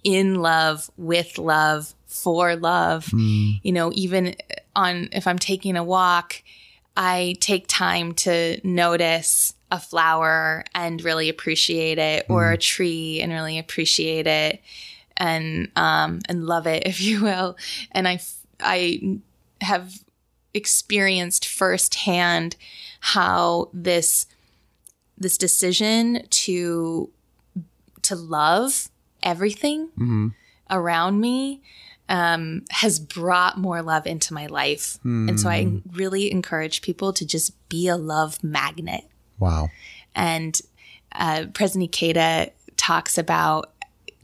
[0.04, 4.36] in love, with love, for love mm, you know, even
[4.76, 6.42] on if I'm taking a walk,
[6.96, 13.32] I take time to notice a flower and really appreciate it, or a tree and
[13.32, 14.62] really appreciate it,
[15.18, 17.58] and um, and love it, if you will.
[17.92, 18.20] And I
[18.60, 19.20] I
[19.62, 19.94] have
[20.54, 22.56] experienced firsthand
[23.00, 24.26] how this
[25.18, 27.10] this decision to
[28.04, 28.90] to love
[29.24, 30.34] everything mm,
[30.70, 31.62] around me
[32.10, 34.98] um, has brought more love into my life.
[35.30, 39.04] And so I really encourage people to just be a love magnet.
[39.40, 39.70] wow.
[40.16, 40.60] And
[41.12, 43.74] uh, President Ikeda talks about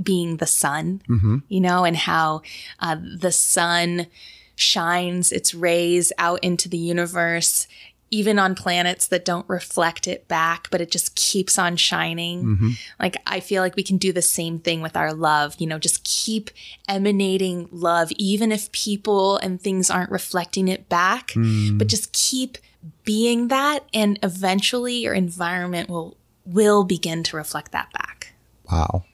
[0.02, 2.42] being the sun, hmm you know, and how
[2.80, 4.08] uh, the sun
[4.56, 7.68] shines its rays out into the universe
[8.12, 12.44] even on planets that don't reflect it back, but it just keeps on shining.
[12.44, 12.70] Mm-hmm.
[13.00, 15.80] Like, I feel like we can do the same thing with our love, you know,
[15.80, 16.52] just keep
[16.88, 21.80] emanating love, even if people and things aren't reflecting it back, Mm.
[21.80, 22.60] but just keep
[23.04, 23.80] being that.
[23.96, 26.16] And eventually your environment will,
[26.46, 28.34] will begin to reflect that back.
[28.72, 29.06] Wow.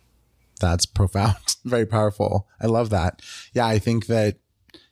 [0.59, 1.55] That's profound.
[1.65, 2.47] Very powerful.
[2.61, 3.21] I love that.
[3.53, 4.37] Yeah, I think that,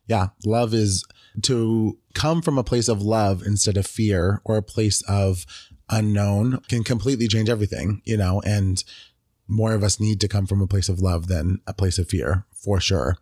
[0.07, 1.05] yeah, love is
[1.43, 5.45] to come from a place of love instead of fear or a place of
[5.89, 8.83] unknown can completely change everything, you know, and
[9.47, 12.09] more of us need to come from a place of love than a place of
[12.09, 13.17] fear for sure.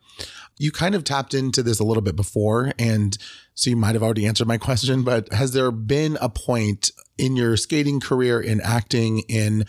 [0.57, 3.17] You kind of tapped into this a little bit before, and
[3.53, 7.35] so you might have already answered my question, but has there been a point in
[7.35, 9.65] your skating career, in acting, in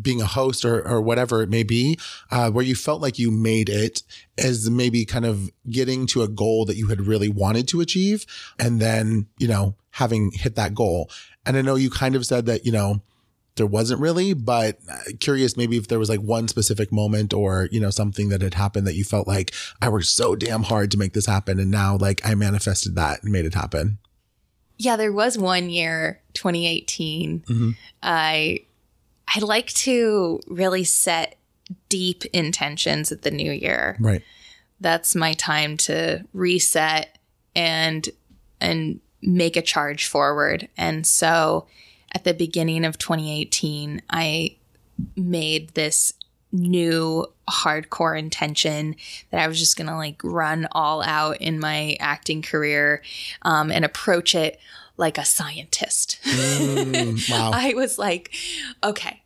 [0.00, 1.98] being a host or, or whatever it may be,
[2.30, 4.02] uh, where you felt like you made it
[4.38, 8.24] as maybe kind of getting to a goal that you had really wanted to achieve
[8.58, 11.10] and then, you know, having hit that goal.
[11.44, 13.02] And I know you kind of said that, you know,
[13.56, 14.78] there wasn't really, but
[15.20, 18.54] curious maybe if there was like one specific moment or, you know, something that had
[18.54, 21.58] happened that you felt like I worked so damn hard to make this happen.
[21.58, 23.98] And now like I manifested that and made it happen.
[24.78, 27.44] Yeah, there was one year, 2018.
[28.02, 28.60] I
[29.34, 31.36] I like to really set
[31.88, 33.96] deep intentions at the new year.
[34.00, 34.22] Right.
[34.80, 37.18] That's my time to reset
[37.54, 38.08] and
[38.60, 40.68] and make a charge forward.
[40.76, 41.66] And so
[42.12, 44.56] at the beginning of 2018, I
[45.16, 46.14] made this
[46.52, 48.96] new hardcore intention
[49.30, 53.02] that I was just gonna like run all out in my acting career
[53.42, 54.58] um, and approach it
[54.96, 56.18] like a scientist.
[56.24, 57.50] Mm, wow.
[57.54, 58.34] I was like,
[58.84, 59.19] okay,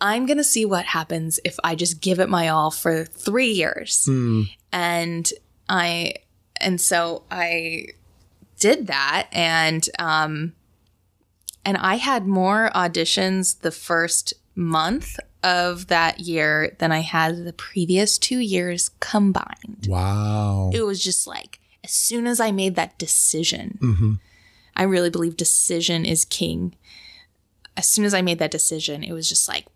[0.00, 3.50] I'm going to see what happens if I just give it my all for three
[3.52, 4.04] years.
[4.06, 4.42] Hmm.
[4.72, 5.30] And
[5.68, 6.14] I,
[6.60, 7.88] and so I
[8.58, 9.28] did that.
[9.32, 10.54] And, um,
[11.64, 17.52] and I had more auditions the first month of that year than I had the
[17.52, 19.86] previous two years combined.
[19.88, 20.70] Wow.
[20.72, 24.12] It was just like, as soon as I made that decision, Mm-hmm.
[24.76, 26.74] I really believe decision is king.
[27.76, 29.66] As soon as I made that decision, it was just like,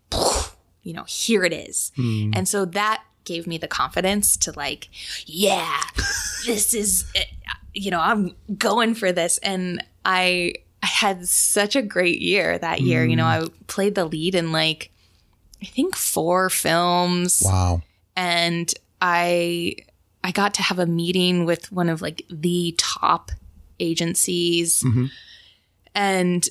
[0.83, 1.91] you know, here it is.
[1.95, 2.31] Hmm.
[2.35, 4.89] And so that gave me the confidence to like,
[5.25, 5.79] yeah,
[6.45, 7.27] this is, it.
[7.73, 9.37] you know, I'm going for this.
[9.39, 13.05] And I, I had such a great year that year.
[13.05, 13.45] You know, Hmm.
[13.45, 14.91] I played the lead in like,
[15.61, 17.83] I think four films Wow.
[18.15, 19.75] and I
[20.23, 23.29] I got to have a meeting with one of like the top
[23.79, 24.83] agencies
[25.93, 26.47] and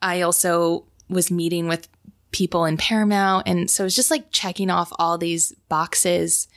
[0.00, 1.88] I also was meeting with
[2.32, 3.46] people in Paramount.
[3.46, 6.48] And so it was just like checking off all these boxes.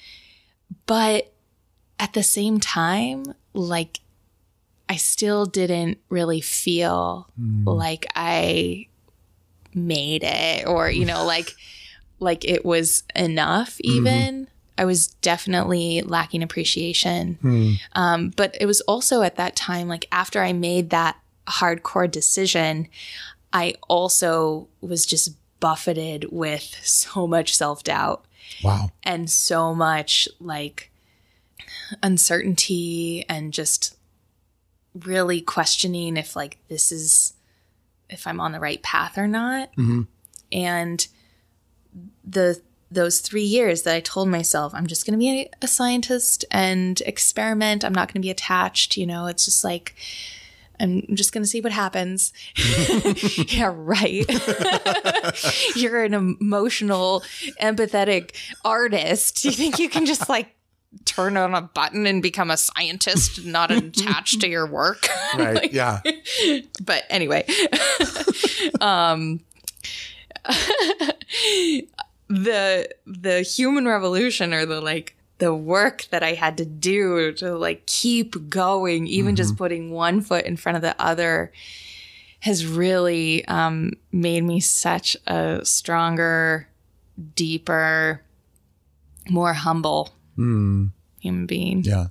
[0.85, 1.33] But
[1.99, 4.01] at the same time like
[4.87, 7.67] I still didn't really feel hmm.
[7.67, 8.87] like I
[9.73, 11.53] made it or you know like
[12.19, 13.91] like it was enough hmm.
[13.91, 14.47] even.
[14.77, 17.35] I was definitely lacking appreciation.
[17.41, 17.71] Hmm.
[17.93, 22.87] Um, but it was also at that time like after i made that hardcore decision
[23.55, 28.23] i also was just buffeted with so much self-doubt
[28.63, 28.91] Wow.
[29.03, 30.91] and so much like
[32.03, 33.95] uncertainty and just
[34.93, 37.33] really questioning if like this is
[38.09, 39.71] if I'm on the right path or not.
[39.73, 40.03] Mm-hmm.
[40.51, 41.07] And
[42.23, 45.67] the those three years that I told myself I'm just going to be a, a
[45.67, 47.83] scientist and experiment.
[47.83, 48.95] I'm not going to be attached.
[48.95, 49.95] You know, it's just like
[50.79, 52.33] I'm just going to see what happens.
[53.47, 54.25] yeah, right.
[55.75, 57.23] You're an emotional,
[57.61, 59.41] empathetic artist.
[59.41, 60.55] Do you think you can just like
[61.03, 65.07] turn on a button and become a scientist, not attached to your work?
[65.37, 65.55] Right.
[65.55, 66.01] Like- yeah.
[66.83, 67.45] but anyway
[68.81, 69.39] um
[72.27, 77.57] the the human revolution or the like the work that i had to do to
[77.57, 81.51] like keep going even just putting one foot in front of the other
[82.39, 86.67] has really um made me such a stronger
[87.35, 88.21] deeper
[89.29, 90.13] more humble
[91.19, 92.07] human being Yeah.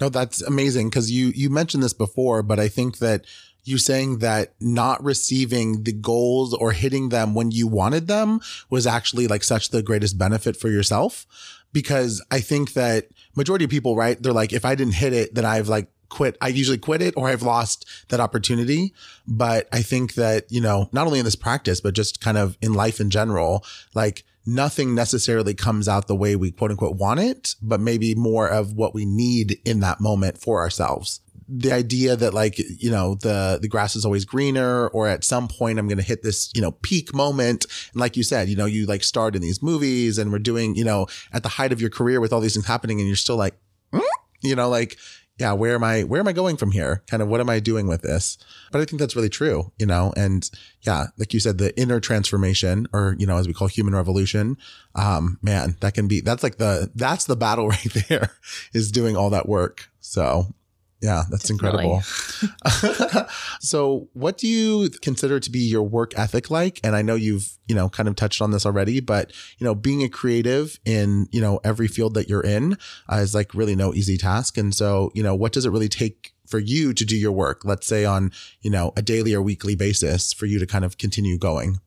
[0.00, 3.26] No, that's amazing because you you mentioned this before, but I think that
[3.64, 8.40] you saying that not receiving the goals or hitting them when you wanted them
[8.70, 11.26] was actually like such the greatest benefit for yourself.
[11.72, 14.20] Because I think that majority of people, right?
[14.20, 16.36] They're like, if I didn't hit it, then I've like quit.
[16.40, 18.92] I usually quit it or I've lost that opportunity.
[19.26, 22.58] But I think that, you know, not only in this practice, but just kind of
[22.60, 23.64] in life in general,
[23.94, 28.48] like nothing necessarily comes out the way we quote unquote want it, but maybe more
[28.48, 31.20] of what we need in that moment for ourselves.
[31.52, 35.48] The idea that like you know the the grass is always greener or at some
[35.48, 37.66] point i'm going to hit this you know peak moment.
[37.92, 40.76] And like you said you know you like starred in these movies and we're doing
[40.76, 43.16] you know at the height of your career with all these things happening and you're
[43.16, 43.58] still like
[43.92, 44.00] mm?
[44.42, 44.96] you know like
[45.38, 47.02] yeah where am i where am i going from here?
[47.08, 48.38] Kind of what am i doing with this?
[48.70, 50.12] But i think that's really true you know?
[50.16, 50.48] And
[50.82, 54.56] yeah like you said the inner transformation or you know as we call human revolution
[54.94, 58.30] um man that can be that's like the that's the battle right there
[58.72, 59.90] is doing all that work.
[60.00, 60.54] So
[61.00, 61.84] yeah, that's Definitely.
[61.86, 63.28] incredible.
[63.60, 66.80] so, what do you consider to be your work ethic like?
[66.84, 69.74] And I know you've, you know, kind of touched on this already, but, you know,
[69.74, 72.76] being a creative in, you know, every field that you're in
[73.10, 74.58] uh, is like really no easy task.
[74.58, 77.64] And so, you know, what does it really take for you to do your work?
[77.64, 80.98] Let's say on, you know, a daily or weekly basis for you to kind of
[80.98, 81.78] continue going.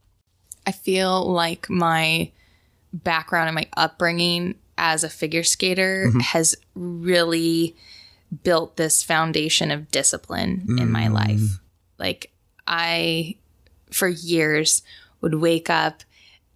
[0.65, 2.31] I feel like my
[2.93, 6.21] background and my upbringing as a figure skater Mhm.
[6.21, 7.75] has really
[8.43, 11.13] built this foundation of discipline in my Mm.
[11.13, 11.59] life.
[11.99, 12.31] Like
[12.67, 13.35] I
[13.91, 14.81] for years
[15.21, 16.03] would wake up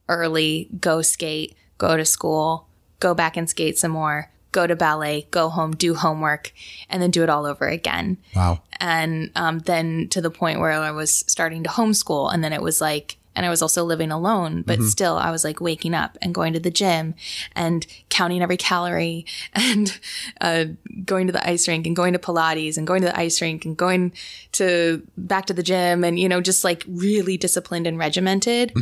[0.09, 2.67] early, go skate, go to school,
[2.99, 6.51] go back and skate some more, go to ballet, go home, do homework,
[6.89, 8.61] and then do it all over again Wow.
[8.80, 12.61] and um, then to the point where I was starting to homeschool, and then it
[12.61, 16.17] was like, and I was also living alone, but still, I was like waking up
[16.23, 17.13] and going to the gym
[17.55, 19.97] and counting every calorie and
[20.41, 20.65] uh,
[21.05, 23.63] going to the ice rink and going to Pilates and going to the ice rink
[23.63, 24.11] and going
[24.53, 28.73] to back to the gym and you know just like really disciplined and regimented,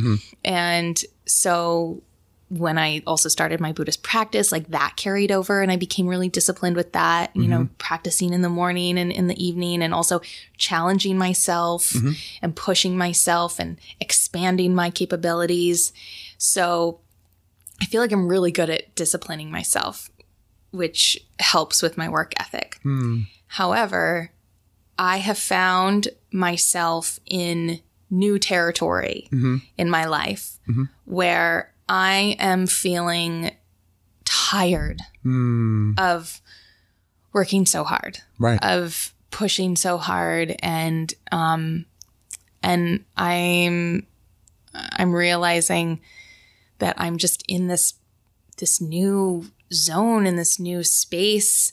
[0.42, 2.02] and so
[2.48, 6.28] when I also started my Buddhist practice, like that carried over and I became really
[6.28, 7.74] disciplined with that, you know, mm-hmm.
[7.78, 10.20] practicing in the morning and in the evening and also
[10.56, 12.12] challenging myself mm-hmm.
[12.42, 15.92] and pushing myself and expanding my capabilities.
[16.38, 17.00] So
[17.80, 20.08] I feel like I'm really good at disciplining myself,
[20.70, 22.78] which helps with my work ethic.
[22.82, 23.22] Hmm.
[23.48, 24.30] However,
[24.98, 29.56] I have found myself in new territory mm-hmm.
[29.76, 30.58] in my life
[31.04, 33.52] where I am feeling
[34.24, 36.40] tired Mm, of
[37.32, 38.58] working so hard, right.
[38.64, 41.84] of pushing so hard and um
[42.62, 44.06] and I'm
[44.74, 46.00] I'm realizing
[46.78, 47.94] that I'm just in this
[48.58, 51.72] this new zone in this new space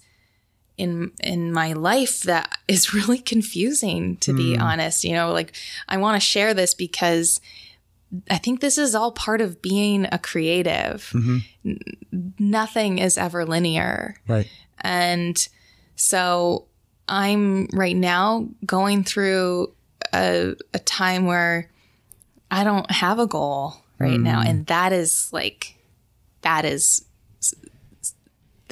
[0.78, 5.04] in in my life that is really confusing to be honest.
[5.04, 5.54] You know like
[5.88, 7.40] I want to share this because
[8.30, 11.10] I think this is all part of being a creative.
[11.14, 11.38] Mm-hmm.
[11.66, 11.80] N-
[12.38, 14.16] nothing is ever linear.
[14.28, 14.50] right.
[14.82, 15.48] And
[15.96, 16.66] so
[17.08, 19.74] I'm right now going through
[20.14, 21.70] a, a time where
[22.52, 24.42] I don't have a goal right now.
[24.42, 24.50] Mm.
[24.50, 25.78] And that is like,
[26.42, 27.06] that is.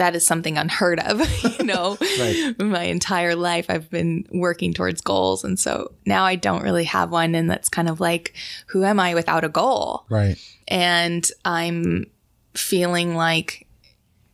[0.01, 1.21] That is something unheard of,
[1.59, 1.95] you know.
[2.19, 2.55] Right.
[2.57, 7.11] My entire life, I've been working towards goals, and so now I don't really have
[7.11, 7.35] one.
[7.35, 8.33] And that's kind of like,
[8.67, 10.05] who am I without a goal?
[10.09, 10.37] Right.
[10.67, 12.07] and I'm
[12.55, 13.67] feeling like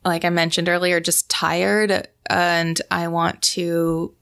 [0.06, 4.14] like I mentioned earlier just tired and I want to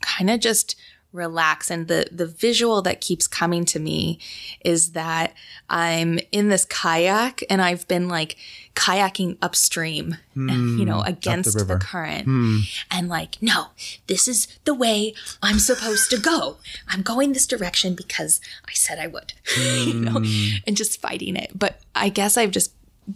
[0.00, 0.74] kind of just
[1.12, 4.18] relax and the the visual that keeps coming to me
[4.64, 5.34] is that
[5.70, 8.36] I'm in this kayak and I've been like
[8.78, 10.78] kayaking upstream hmm.
[10.78, 11.78] you know against the, river.
[11.78, 12.24] current.
[12.24, 12.58] Hmm.
[12.90, 13.66] And like no
[14.06, 16.58] this is the way I'm supposed to go.
[16.88, 20.56] I'm going this direction because I said I would you know hmm.
[20.66, 21.58] and just fighting it.
[21.58, 22.72] But I guess I've just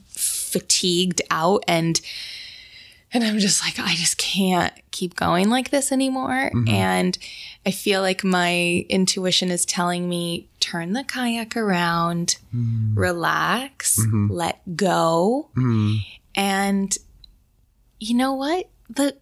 [0.08, 2.00] fatigued out and
[3.12, 6.50] and I'm just like I just can't keep going like this anymore.
[6.52, 6.68] Mm-hmm.
[6.68, 7.18] And
[7.64, 12.98] I feel like my intuition is telling me turn the kayak around hmm.
[12.98, 14.30] relax mm-hmm.
[14.30, 15.50] let go.
[15.56, 16.04] Mm,
[16.34, 16.96] and
[18.00, 18.68] you know what?
[18.90, 19.16] The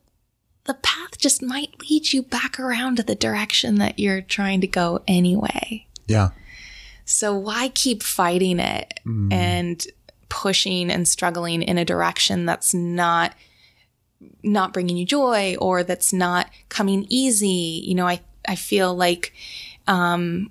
[0.65, 4.67] the path just might lead you back around to the direction that you're trying to
[4.67, 5.87] go anyway.
[6.07, 6.31] Yeah.
[7.05, 9.33] so why keep fighting it hmm.
[9.33, 9.87] and
[10.29, 13.35] pushing and struggling in a direction that's not
[14.43, 17.83] not bringing you joy or that's not coming easy?
[17.85, 19.33] You know, I I feel like
[19.87, 20.51] um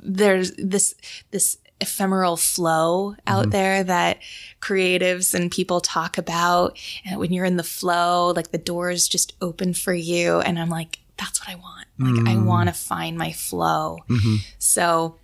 [0.00, 0.94] there's this
[1.30, 4.18] this ephemeral flow out there that
[4.60, 6.78] creatives and people talk about.
[7.04, 10.40] And when you're in the flow like the doors just open for you.
[10.40, 11.86] And I'm like that's what I want.
[11.98, 13.98] Like I want to find my flow.
[14.58, 15.18] So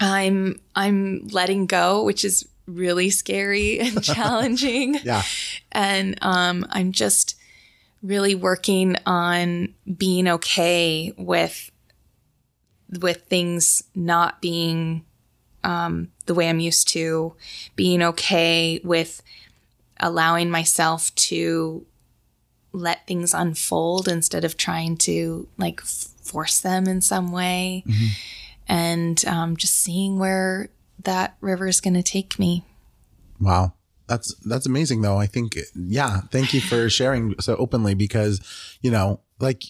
[0.00, 4.94] I'm I'm letting go, which is really scary and challenging.
[5.02, 5.22] Yeah.
[5.70, 7.36] And um, I'm just
[8.02, 11.70] really working on being okay with
[13.00, 15.04] with things not being
[15.64, 17.34] um, the way I'm used to,
[17.76, 19.22] being okay with
[20.00, 21.86] allowing myself to
[22.72, 27.84] let things unfold instead of trying to like force them in some way.
[27.86, 28.06] Mm-hmm.
[28.68, 30.70] And um, just seeing where
[31.04, 32.64] that river is going to take me.
[33.40, 33.74] Wow.
[34.12, 35.16] That's that's amazing though.
[35.16, 38.42] I think yeah, thank you for sharing so openly because,
[38.82, 39.64] you know, like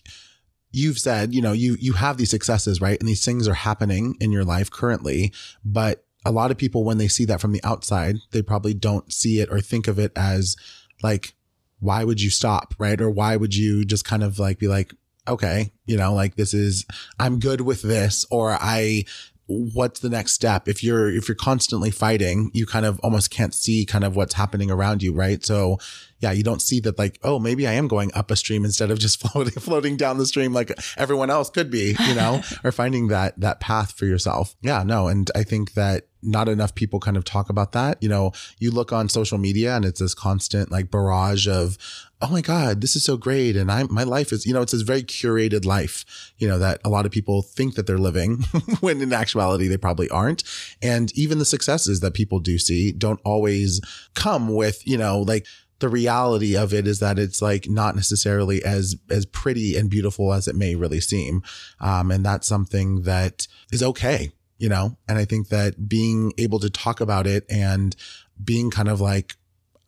[0.72, 2.99] you've said, you know, you you have these successes, right?
[2.99, 5.32] And these things are happening in your life currently,
[5.64, 9.12] but a lot of people when they see that from the outside, they probably don't
[9.12, 10.57] see it or think of it as
[11.05, 11.34] like
[11.78, 13.01] why would you stop, right?
[13.01, 14.93] Or why would you just kind of like be like
[15.28, 16.84] okay, you know, like this is
[17.20, 19.05] I'm good with this or I
[19.47, 20.68] what's the next step?
[20.68, 24.34] If you're if you're constantly fighting you kind of almost can't see kind of what's
[24.34, 25.45] happening around you right?
[25.45, 25.78] So
[26.23, 28.91] yeah you don't see that like oh maybe i am going up a stream instead
[28.91, 32.73] of just floating floating down the stream like everyone else could be you know or
[32.73, 37.01] finding that that path for yourself yeah no and i think that not enough people
[37.01, 38.01] kind of talk about that.
[38.01, 41.77] You know, you look on social media and it's this constant like barrage of,
[42.20, 43.57] oh my God, this is so great.
[43.57, 46.81] And I, my life is, you know, it's this very curated life, you know, that
[46.85, 48.45] a lot of people think that they're living
[48.81, 50.45] when in actuality they probably aren't.
[50.81, 53.81] And even the successes that people do see don't always
[54.14, 55.47] come with, you know, like,
[55.83, 60.33] the reality of it is that it's like not necessarily as as pretty and beautiful
[60.33, 61.43] as it may really seem
[61.80, 64.97] um, and that's something that is okay you know?
[65.09, 67.97] And I think that being able to talk about it and
[68.43, 69.35] being kind of like,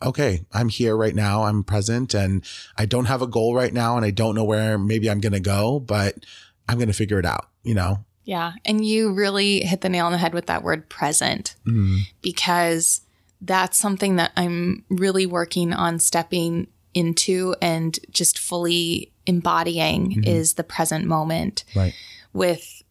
[0.02, 1.44] okay, I'm here right now.
[1.44, 2.44] I'm present and
[2.76, 5.32] I don't have a goal right now and I don't know where maybe I'm going
[5.32, 6.26] to go, but
[6.68, 8.04] I'm going to figure it out, you know?
[8.24, 8.54] Yeah.
[8.64, 11.98] And you really hit the nail on the head with that word present Mm-hmm.
[12.20, 13.02] because
[13.46, 20.24] that's something that I'm really working on stepping into and just fully embodying mm-hmm.
[20.24, 21.94] is the present moment Right.
[22.32, 22.82] with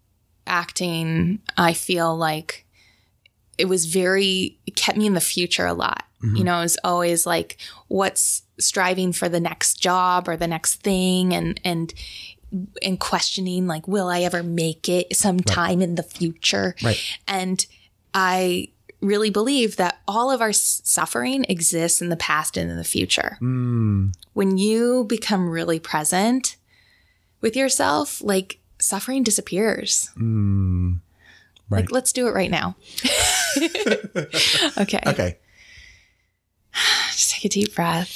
[0.46, 2.66] acting, I feel like
[3.58, 6.04] it was very, it kept me in the future a lot.
[6.24, 6.36] Mm-hmm.
[6.36, 10.82] You know, it was always like, what's striving for the next job or the next
[10.82, 11.94] thing and, and,
[12.82, 16.76] and questioning like, will I ever make it sometime in the future?
[16.84, 17.00] Right.
[17.28, 17.66] And
[18.14, 18.70] I
[19.04, 23.38] really believe that all of our suffering exists in the past and in the future.
[23.42, 24.16] Mm.
[24.34, 26.56] When you become really present
[27.42, 30.10] with yourself, like suffering disappears.
[30.18, 31.00] Mm.
[31.70, 31.82] Right.
[31.82, 32.76] Like, let's do it right now.
[34.78, 35.00] okay.
[35.08, 35.38] Okay.
[37.12, 38.10] Just take a deep breath.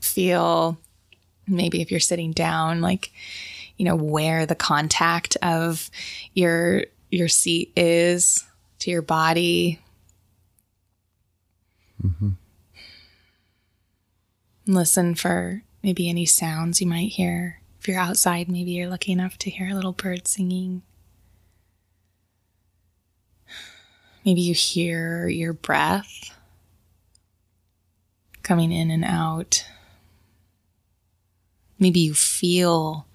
[0.00, 0.78] Feel
[1.46, 3.12] maybe if you're sitting down, like,
[3.78, 5.90] you know, where the contact of
[6.34, 8.44] your your seat is
[8.80, 9.80] to your body.
[12.04, 12.30] Mm-hmm.
[14.66, 17.60] Listen for maybe any sounds you might hear.
[17.80, 20.82] If you're outside, maybe you're lucky enough to hear a little bird singing.
[24.24, 26.36] Maybe you hear your breath
[28.42, 29.64] coming in and out.
[31.78, 33.06] Maybe you feel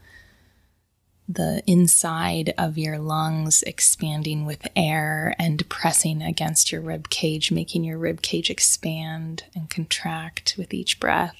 [1.34, 7.84] the inside of your lungs expanding with air and pressing against your rib cage, making
[7.84, 11.36] your rib cage expand and contract with each breath.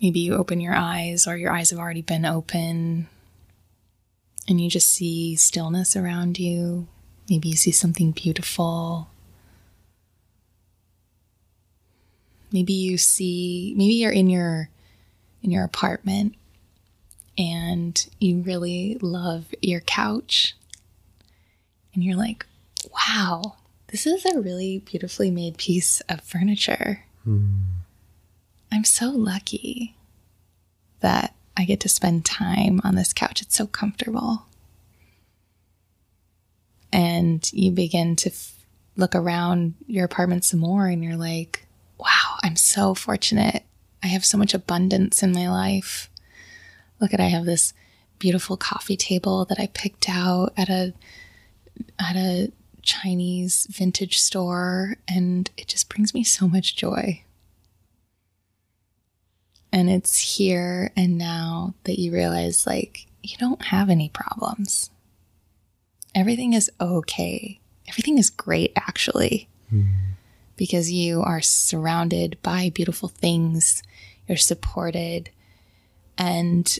[0.00, 3.08] Maybe you open your eyes, or your eyes have already been open,
[4.48, 6.88] and you just see stillness around you.
[7.28, 9.10] Maybe you see something beautiful.
[12.52, 14.68] Maybe you see, maybe you're in your
[15.42, 16.34] in your apartment
[17.38, 20.54] and you really love your couch.
[21.94, 22.46] And you're like,
[22.92, 23.56] "Wow,
[23.88, 27.62] this is a really beautifully made piece of furniture." Hmm.
[28.70, 29.96] I'm so lucky
[31.00, 33.42] that I get to spend time on this couch.
[33.42, 34.46] It's so comfortable.
[36.92, 38.64] And you begin to f-
[38.96, 41.66] look around your apartment some more and you're like,
[42.00, 43.64] wow, I'm so fortunate.
[44.02, 46.10] I have so much abundance in my life.
[47.00, 47.72] Look at I have this
[48.18, 50.92] beautiful coffee table that I picked out at a
[51.98, 57.22] at a Chinese vintage store and it just brings me so much joy.
[59.72, 64.90] And it's here and now that you realize, like, you don't have any problems.
[66.14, 67.60] Everything is okay.
[67.88, 69.82] Everything is great, actually, hmm.
[70.60, 73.82] Because you are surrounded by beautiful things.
[74.28, 75.30] You're supported,
[76.18, 76.78] and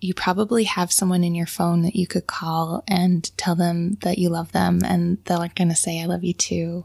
[0.00, 4.18] you probably have someone in your phone that you could call and tell them that
[4.18, 6.82] you love them, and they're going to say, I love you too.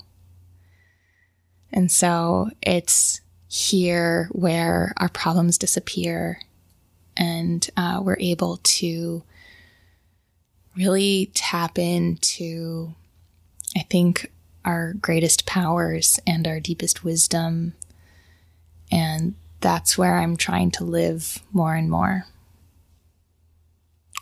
[1.74, 6.40] And so it's here where our problems disappear
[7.18, 9.24] and uh, we're able to
[10.78, 12.94] really tap into,
[13.76, 14.32] I think,
[14.66, 17.74] our greatest powers and our deepest wisdom.
[18.92, 22.26] And that's where I'm trying to live more and more.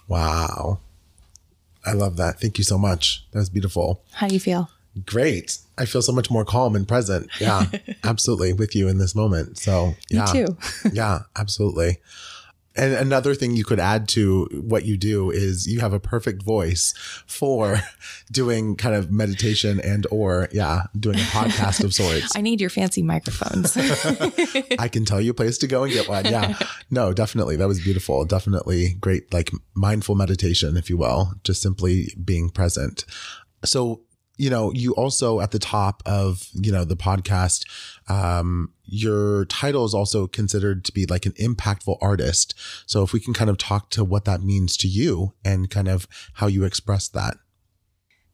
[0.08, 0.80] Wow.
[1.86, 2.40] I love that.
[2.40, 3.26] Thank you so much.
[3.32, 4.04] That was beautiful.
[4.14, 4.70] How do you feel?
[5.06, 5.60] Great.
[5.78, 7.30] I feel so much more calm and present.
[7.40, 7.66] Yeah,
[8.04, 9.58] absolutely with you in this moment.
[9.58, 10.26] So, yeah.
[10.34, 10.58] Me too.
[10.92, 12.00] yeah, absolutely.
[12.78, 16.44] And another thing you could add to what you do is you have a perfect
[16.44, 16.94] voice
[17.26, 17.82] for
[18.32, 22.32] doing kind of meditation and or yeah, doing a podcast of sorts.
[22.36, 23.76] I need your fancy microphones.
[24.80, 26.26] I can tell you a place to go and get one.
[26.26, 26.58] Yeah.
[26.90, 27.56] No, definitely.
[27.56, 28.26] That was beautiful.
[28.26, 33.06] Definitely great like mindful meditation if you will, just simply being present.
[33.66, 34.02] So
[34.38, 37.66] you know, you also at the top of, you know, the podcast,
[38.08, 42.53] um, your title is also considered to be like an impactful artist.
[42.86, 45.88] So if we can kind of talk to what that means to you and kind
[45.88, 47.38] of how you express that.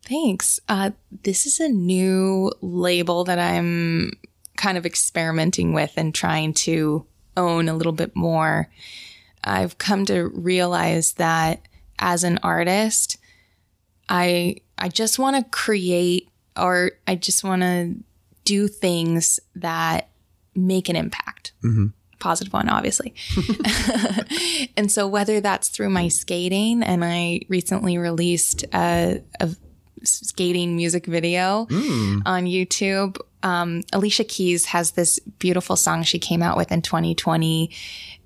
[0.05, 0.59] Thanks.
[0.67, 0.91] Uh,
[1.24, 4.11] this is a new label that I'm
[4.57, 7.05] kind of experimenting with and trying to
[7.38, 8.69] own a little bit more.
[9.43, 11.61] I've come to realize that
[11.99, 13.17] as an artist,
[14.09, 17.95] I I just want to create or I just want to
[18.44, 20.10] do things that
[20.56, 21.54] make an impact.
[21.64, 21.88] Mm-hmm.
[22.20, 23.14] Positive one, obviously.
[24.78, 29.50] and so, whether that's through my skating, and I recently released a, a
[30.04, 32.22] skating music video mm.
[32.26, 33.18] on YouTube.
[33.41, 37.72] Um, Alicia Keys has this beautiful song she came out with in 2020.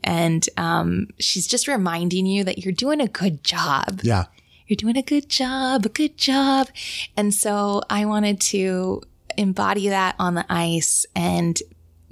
[0.04, 4.02] And um, she's just reminding you that you're doing a good job.
[4.04, 4.26] Yeah
[4.68, 6.68] you're doing a good job, a good job.
[7.16, 9.02] And so I wanted to
[9.38, 11.58] embody that on the ice and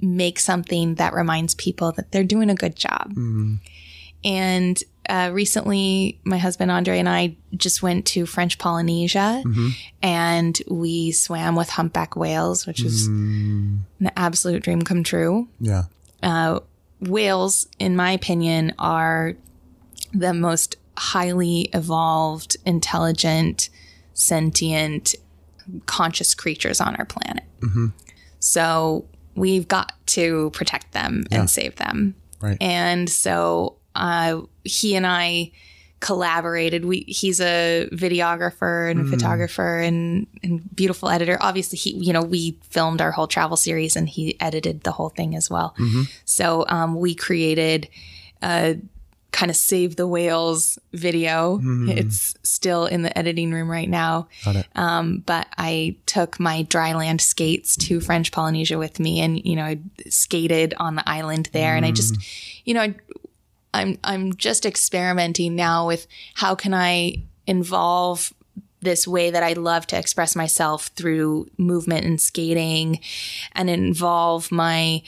[0.02, 3.14] make something that reminds people that they're doing a good job.
[3.14, 3.60] Mm.
[4.24, 9.70] And uh, recently, my husband Andre and I just went to French Polynesia mm-hmm.
[10.02, 13.78] and we swam with humpback whales, which is mm.
[14.00, 15.48] an absolute dream come true.
[15.60, 15.84] Yeah.
[16.24, 16.60] Uh,
[17.00, 19.36] whales, in my opinion, are
[20.14, 23.70] the most highly evolved, intelligent,
[24.14, 25.14] sentient,
[25.86, 27.44] conscious creatures on our planet.
[27.62, 27.88] Mm-hmm.
[28.40, 29.06] So
[29.36, 31.40] we've got to protect them yeah.
[31.40, 32.16] and save them.
[32.42, 32.58] Right.
[32.62, 35.52] And so uh, he and I
[36.00, 36.86] collaborated.
[36.86, 39.10] We he's a videographer and a mm.
[39.10, 41.38] photographer and, and beautiful editor.
[41.42, 45.10] Obviously, he you know we filmed our whole travel series and he edited the whole
[45.10, 45.74] thing as well.
[45.80, 46.04] Mm-hmm.
[46.26, 47.90] So um, we created.
[48.42, 48.80] a
[49.36, 51.58] kind of save the whales video.
[51.58, 51.90] Mm.
[51.90, 54.30] It's still in the editing room right now.
[54.76, 59.66] Um, but I took my dryland skates to French Polynesia with me and, you know,
[59.66, 61.74] I skated on the island there.
[61.74, 61.78] Mm.
[61.78, 62.62] And I just, mm.
[62.64, 62.96] you know, I,
[63.74, 68.34] I'm, I'm just experimenting now with how can I involve
[68.80, 73.02] this way that I love to express myself through movement and skating
[73.52, 75.02] and involve my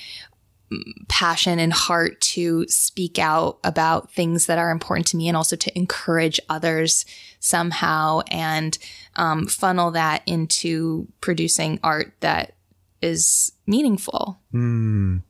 [1.07, 5.55] passion and heart to speak out about things that are important to me and also
[5.55, 7.05] to encourage others
[7.39, 8.77] somehow and
[9.15, 12.53] um, funnel that into producing art that
[13.01, 14.39] is meaningful.
[14.53, 15.21] Mm.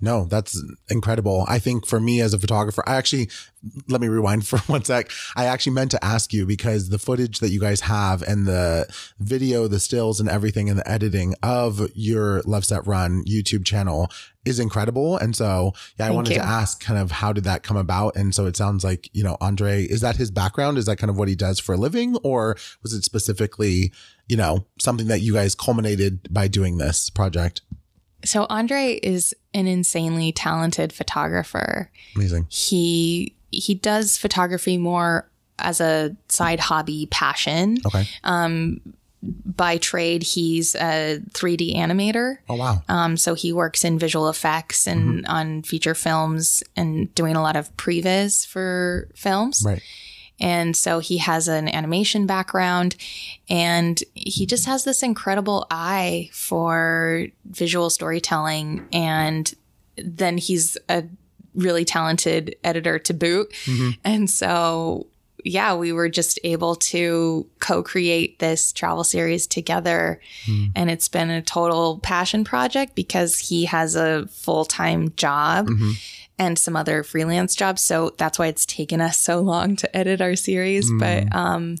[0.00, 1.44] No, that's incredible.
[1.48, 3.30] I think for me as a photographer, I actually,
[3.88, 5.10] let me rewind for one sec.
[5.36, 8.86] I actually meant to ask you because the footage that you guys have and the
[9.18, 14.10] video, the stills and everything and the editing of your Love Set Run YouTube channel
[14.44, 15.16] is incredible.
[15.16, 16.38] And so, yeah, I Thank wanted you.
[16.38, 18.16] to ask kind of how did that come about?
[18.16, 20.78] And so it sounds like, you know, Andre, is that his background?
[20.78, 22.16] Is that kind of what he does for a living?
[22.24, 23.92] Or was it specifically,
[24.28, 27.62] you know, something that you guys culminated by doing this project?
[28.24, 31.90] So Andre is an insanely talented photographer.
[32.16, 32.46] Amazing.
[32.48, 35.28] He he does photography more
[35.58, 37.78] as a side hobby passion.
[37.86, 38.06] Okay.
[38.24, 38.80] Um
[39.22, 42.38] by trade he's a 3D animator.
[42.48, 42.82] Oh wow.
[42.88, 45.30] Um so he works in visual effects and mm-hmm.
[45.32, 49.62] on feature films and doing a lot of previs for films.
[49.64, 49.82] Right.
[50.40, 52.96] And so he has an animation background
[53.48, 58.88] and he just has this incredible eye for visual storytelling.
[58.92, 59.54] And
[59.96, 61.04] then he's a
[61.54, 63.52] really talented editor to boot.
[63.66, 63.90] Mm-hmm.
[64.04, 65.06] And so,
[65.44, 70.20] yeah, we were just able to co create this travel series together.
[70.46, 70.72] Mm.
[70.74, 75.68] And it's been a total passion project because he has a full time job.
[75.68, 75.92] Mm-hmm
[76.38, 77.82] and some other freelance jobs.
[77.82, 80.90] So that's why it's taken us so long to edit our series.
[80.90, 80.98] Mm.
[80.98, 81.76] But um,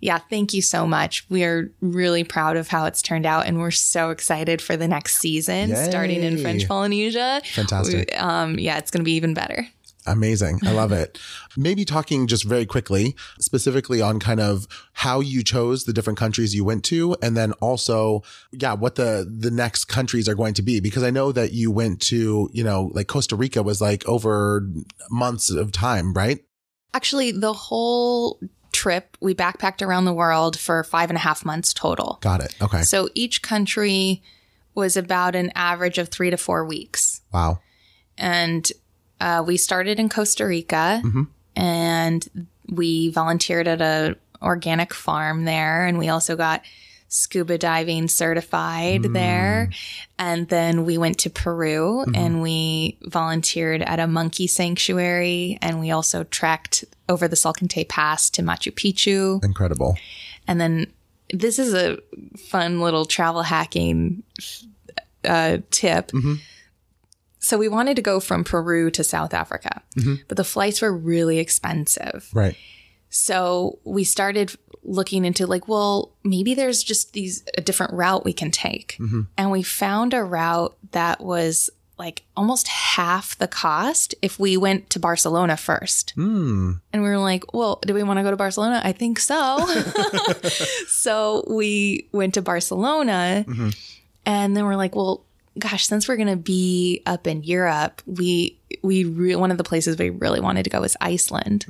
[0.00, 1.28] yeah, thank you so much.
[1.28, 4.88] We are really proud of how it's turned out, and we're so excited for the
[4.88, 5.88] next season Yay.
[5.88, 7.40] starting in French Polynesia.
[7.54, 8.10] Fantastic.
[8.10, 9.66] We, um, yeah, it's going to be even better.
[10.06, 10.60] Amazing.
[10.64, 11.18] I love it.
[11.56, 16.54] Maybe talking just very quickly, specifically on kind of how you chose the different countries
[16.54, 20.62] you went to and then also, yeah, what the the next countries are going to
[20.62, 24.06] be because I know that you went to, you know, like Costa Rica was like
[24.08, 24.68] over
[25.10, 26.38] months of time, right?
[26.94, 28.40] Actually, the whole
[28.72, 32.18] trip, we backpacked around the world for five and a half months total.
[32.20, 32.54] Got it.
[32.60, 32.82] Okay.
[32.82, 34.22] So each country
[34.74, 37.22] was about an average of three to four weeks.
[37.32, 37.60] Wow.
[38.18, 38.70] And
[39.20, 41.02] uh, we started in Costa Rica
[41.54, 45.86] and we volunteered at a organic farm there.
[45.86, 46.62] And we also got
[47.08, 49.70] scuba diving certified there.
[50.18, 55.58] And then we went to Peru and we volunteered at a monkey sanctuary.
[55.62, 59.42] And we also trekked over the Salcantay Pass to Machu Picchu.
[59.44, 59.96] Incredible.
[60.48, 60.88] And then
[61.32, 61.98] this is a
[62.36, 64.22] fun little travel hacking
[65.24, 66.10] uh, tip.
[67.46, 70.16] So we wanted to go from Peru to South Africa, mm-hmm.
[70.26, 72.28] but the flights were really expensive.
[72.34, 72.56] Right.
[73.08, 78.32] So we started looking into like, well, maybe there's just these a different route we
[78.32, 78.96] can take.
[78.98, 79.20] Mm-hmm.
[79.38, 81.70] And we found a route that was
[82.00, 86.14] like almost half the cost if we went to Barcelona first.
[86.16, 86.72] Hmm.
[86.92, 88.80] And we were like, well, do we want to go to Barcelona?
[88.82, 89.64] I think so.
[90.88, 93.68] so we went to Barcelona mm-hmm.
[94.26, 95.25] and then we're like, well,
[95.58, 99.64] gosh, since we're going to be up in Europe, we, we, re- one of the
[99.64, 101.64] places we really wanted to go was Iceland.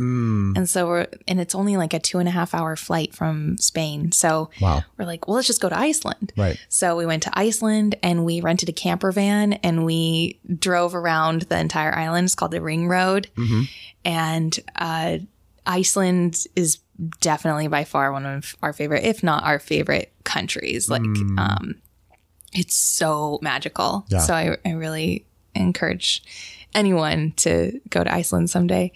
[0.56, 3.56] And so we're, and it's only like a two and a half hour flight from
[3.58, 4.12] Spain.
[4.12, 4.82] So Wow.
[4.98, 6.32] we're like, well, let's just go to Iceland.
[6.36, 6.58] Right.
[6.68, 11.42] So we went to Iceland and we rented a camper van and we drove around
[11.42, 12.24] the entire island.
[12.26, 13.28] It's called the Ring Road.
[14.04, 15.18] And uh,
[15.66, 16.78] Iceland is
[17.20, 20.88] definitely by far one of our favorite, if not our favorite countries.
[20.88, 21.74] Like, um,
[22.52, 24.06] it's so magical.
[24.08, 24.18] Yeah.
[24.20, 26.22] So I, I really encourage
[26.74, 28.92] anyone to go to Iceland someday.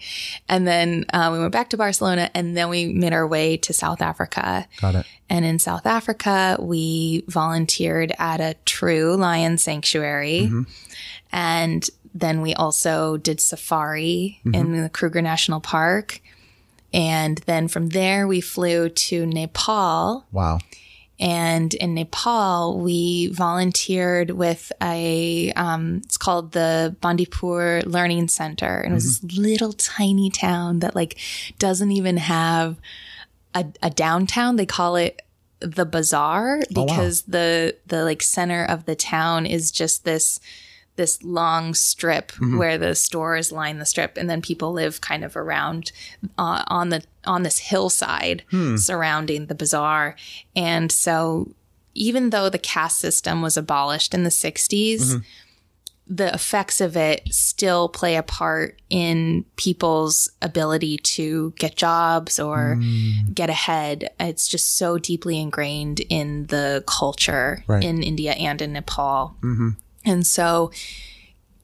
[0.47, 3.73] And then uh, we went back to Barcelona and then we made our way to
[3.73, 4.67] South Africa.
[4.79, 5.05] Got it.
[5.29, 10.51] And in South Africa, we volunteered at a true lion sanctuary.
[11.31, 16.19] And then we also did safari in the Kruger National Park.
[16.93, 20.25] And then from there, we flew to Nepal.
[20.31, 20.59] Wow.
[21.21, 28.79] And in Nepal, we volunteered with a, um, it's called the Bandipur Learning Center.
[28.79, 31.19] And it was this little tiny town that like
[31.59, 32.77] doesn't even have
[33.53, 34.55] a, a downtown.
[34.55, 35.21] They call it
[35.59, 36.85] the bazaar wow.
[36.85, 40.39] because the, the like center of the town is just this,
[40.95, 42.57] this long strip mm-hmm.
[42.57, 45.91] where the stores line the strip and then people live kind of around
[46.37, 48.75] uh, on the on this hillside hmm.
[48.75, 50.15] surrounding the bazaar
[50.55, 51.53] and so
[51.93, 55.17] even though the caste system was abolished in the 60s mm-hmm.
[56.07, 62.75] the effects of it still play a part in people's ability to get jobs or
[62.75, 63.31] hmm.
[63.33, 64.09] get ahead.
[64.19, 67.83] It's just so deeply ingrained in the culture Right.
[67.83, 69.35] in India and in Nepal.
[69.41, 69.69] Mm-hmm.
[70.05, 70.71] And so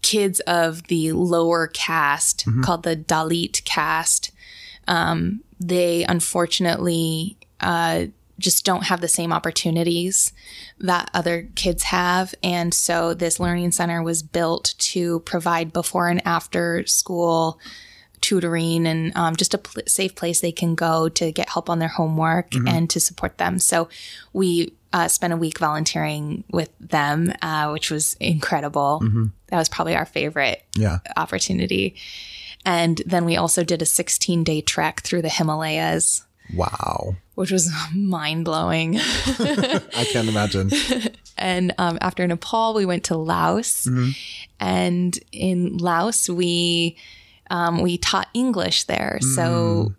[0.01, 4.31] kids of the lower caste called the Dalit caste,
[4.87, 8.05] um, they unfortunately uh,
[8.39, 10.31] just don't have the same opportunities
[10.79, 12.35] that other kids have.
[12.43, 17.59] And so this learning center was built to provide before and after school
[18.21, 21.79] tutoring and um, just a pl- safe place they can go to get help on
[21.79, 23.59] their homework and to support them.
[23.59, 23.89] So
[24.33, 29.01] we uh, spent a week volunteering with them, uh, which was incredible.
[29.47, 30.99] That was probably our favorite Yeah.
[31.15, 31.95] opportunity.
[32.65, 36.23] And then we also did a 16 day trek through the Himalayas,
[36.53, 37.15] Wow.
[37.35, 38.97] which was mind blowing.
[38.99, 40.71] I can't imagine.
[41.39, 43.87] And um, after Nepal, we went to Laos,
[44.59, 46.97] and in Laos, we
[47.51, 49.19] um, we taught English there.
[49.21, 49.93] So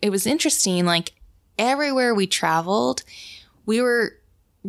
[0.00, 0.84] it was interesting.
[0.86, 1.12] Like
[1.58, 3.02] everywhere we traveled,
[3.66, 4.12] we were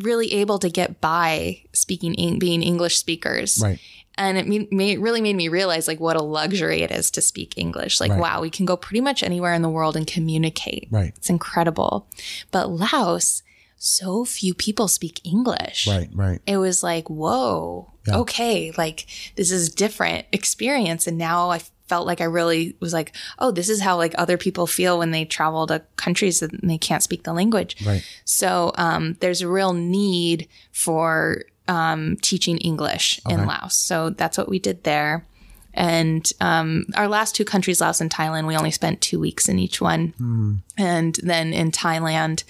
[0.04, 3.60] really able to get by speaking, being English speakers.
[3.62, 3.80] Right.
[4.20, 7.22] And it made, made, really made me realize like what a luxury it is to
[7.22, 8.00] speak English.
[8.00, 8.20] Like, Right.
[8.20, 10.88] wow, we can go pretty much anywhere in the world and communicate.
[10.90, 11.14] Right.
[11.16, 12.08] It's incredible.
[12.52, 13.44] But Laos,
[13.78, 16.10] so few people speak English Right.
[16.14, 16.42] Right.
[16.48, 18.18] it was like, whoa, Yeah.
[18.18, 21.06] okay, like this is different experience.
[21.06, 24.38] And now I felt like I really was like, oh, this is how like other
[24.38, 27.78] people feel when they travel to countries that they can't speak the language.
[27.86, 28.04] Right.
[28.26, 33.76] So um, there's a real need for um, teaching English in Laos.
[33.76, 35.26] So that's what we did there.
[35.74, 39.60] And um, our last two countries, Laos and Thailand, we only spent two weeks in
[39.60, 40.62] each one.
[40.78, 42.44] And then in Thailand,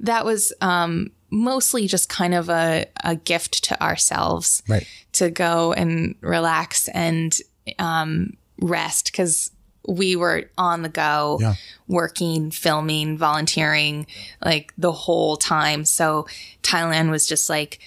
[0.00, 4.86] that was um, mostly just kind of a, a gift to ourselves Right.
[5.12, 7.34] to go and relax and
[7.78, 9.50] um, rest because
[9.88, 11.54] we were on the go, Yeah.
[11.86, 14.06] working, filming, volunteering,
[14.44, 15.84] like the whole time.
[15.84, 16.26] So
[16.62, 17.78] Thailand was just like,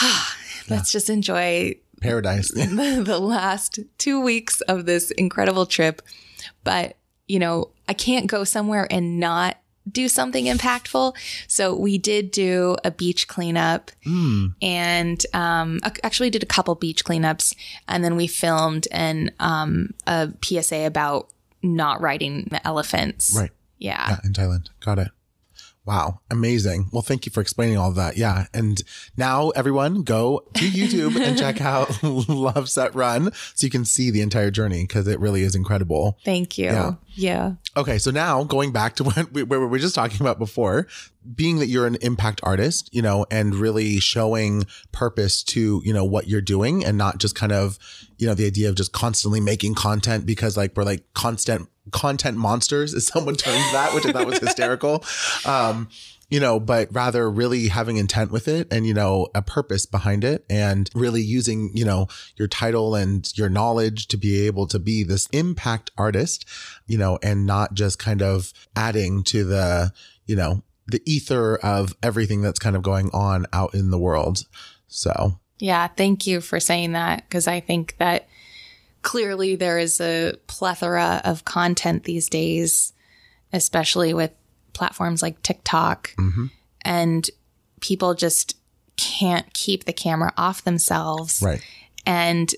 [0.00, 0.36] ah,
[0.68, 2.50] let's just enjoy Paradise.
[2.54, 6.02] the, the last two weeks of this incredible trip.
[6.62, 9.56] But, you know, I can't go somewhere and not
[9.90, 11.14] do something impactful.
[11.46, 17.04] So we did do a beach cleanup Mm, and um, actually did a couple beach
[17.04, 17.54] cleanups.
[17.88, 21.28] And then we filmed an um, a PSA about
[21.62, 23.34] not riding the elephants.
[23.36, 23.50] right.
[23.78, 24.08] Yeah.
[24.10, 24.68] Yeah, in Thailand.
[24.80, 25.08] Got it.
[25.86, 26.88] Wow, amazing.
[26.92, 28.16] Well, thank you for explaining all that.
[28.16, 28.46] Yeah.
[28.54, 28.82] And
[29.16, 34.10] now everyone go to YouTube and check out Love Set Run so you can see
[34.10, 36.18] the entire journey because it really is incredible.
[36.24, 36.66] Thank you.
[36.66, 36.92] Yeah.
[37.16, 37.52] Yeah.
[37.76, 40.86] Okay, so now going back to what we, where we were just talking about before,
[41.34, 46.04] being that you're an impact artist, you know, and really showing purpose to, you know,
[46.04, 47.78] what you're doing and not just kind of,
[48.18, 52.36] you know, the idea of just constantly making content because like we're like constant content
[52.36, 55.04] monsters, as someone termed that, which I thought was hysterical.
[55.46, 55.88] Um,
[56.30, 60.24] you know, but rather really having intent with it and, you know, a purpose behind
[60.24, 64.78] it and really using, you know, your title and your knowledge to be able to
[64.78, 66.46] be this impact artist,
[66.86, 69.92] you know, and not just kind of adding to the,
[70.26, 74.46] you know, the ether of everything that's kind of going on out in the world.
[74.88, 78.28] So, Yeah, thank you for saying that because I think that
[79.04, 82.92] clearly there is a plethora of content these days,
[83.52, 84.32] especially with
[84.72, 86.50] platforms like TikTok, mhm.
[86.82, 87.30] and
[87.80, 88.56] people just
[88.96, 91.40] can't keep the camera off themselves.
[91.44, 91.62] right.
[92.06, 92.52] And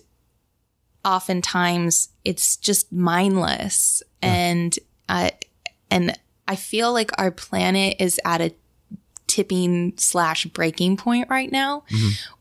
[1.04, 4.02] oftentimes it's just mindless.
[4.22, 4.76] And,
[5.08, 5.30] uh,
[5.90, 6.18] and
[6.48, 8.54] I feel like our planet is at a
[9.26, 11.84] tipping slash breaking point right now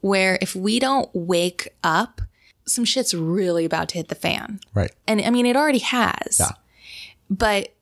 [0.02, 2.22] where if we don't wake up,
[2.68, 4.60] some shit's really about to hit the fan.
[4.74, 4.92] Right.
[5.08, 6.38] And I mean, it already has.
[6.40, 6.52] Yeah.
[7.30, 7.74] But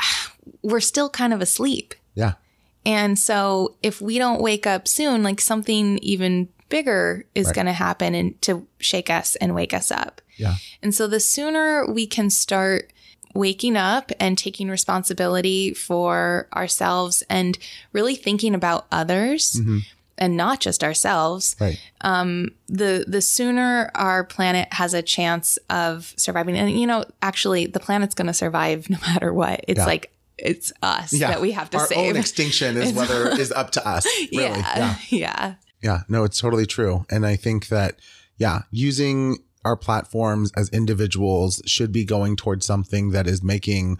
[0.62, 1.94] we're still kind of asleep.
[2.14, 2.34] Yeah.
[2.84, 7.54] And so if we don't wake up soon, like something even bigger is Right.
[7.56, 10.20] going to happen and to shake us and wake us up.
[10.36, 10.54] Yeah.
[10.82, 12.92] And so the sooner we can start
[13.34, 17.58] waking up and taking responsibility for ourselves and
[17.92, 19.84] really thinking about others Mhm.
[20.18, 21.78] And not just ourselves, Right.
[22.00, 26.56] Um, the the sooner our planet has a chance of surviving.
[26.56, 29.64] And you know, actually the planet's going to survive no matter what.
[29.68, 29.86] It's Yeah.
[29.86, 31.28] like it's us Yeah.
[31.28, 32.10] that we have to Our save.
[32.10, 34.06] own extinction is whether is up to us.
[34.32, 34.32] Really.
[34.60, 34.60] yeah.
[34.76, 34.96] yeah.
[35.10, 35.54] yeah.
[35.82, 37.04] Yeah, no, it's totally true.
[37.10, 37.96] And I think that,
[38.38, 43.98] yeah, using our platforms as individuals should be going towards something that is making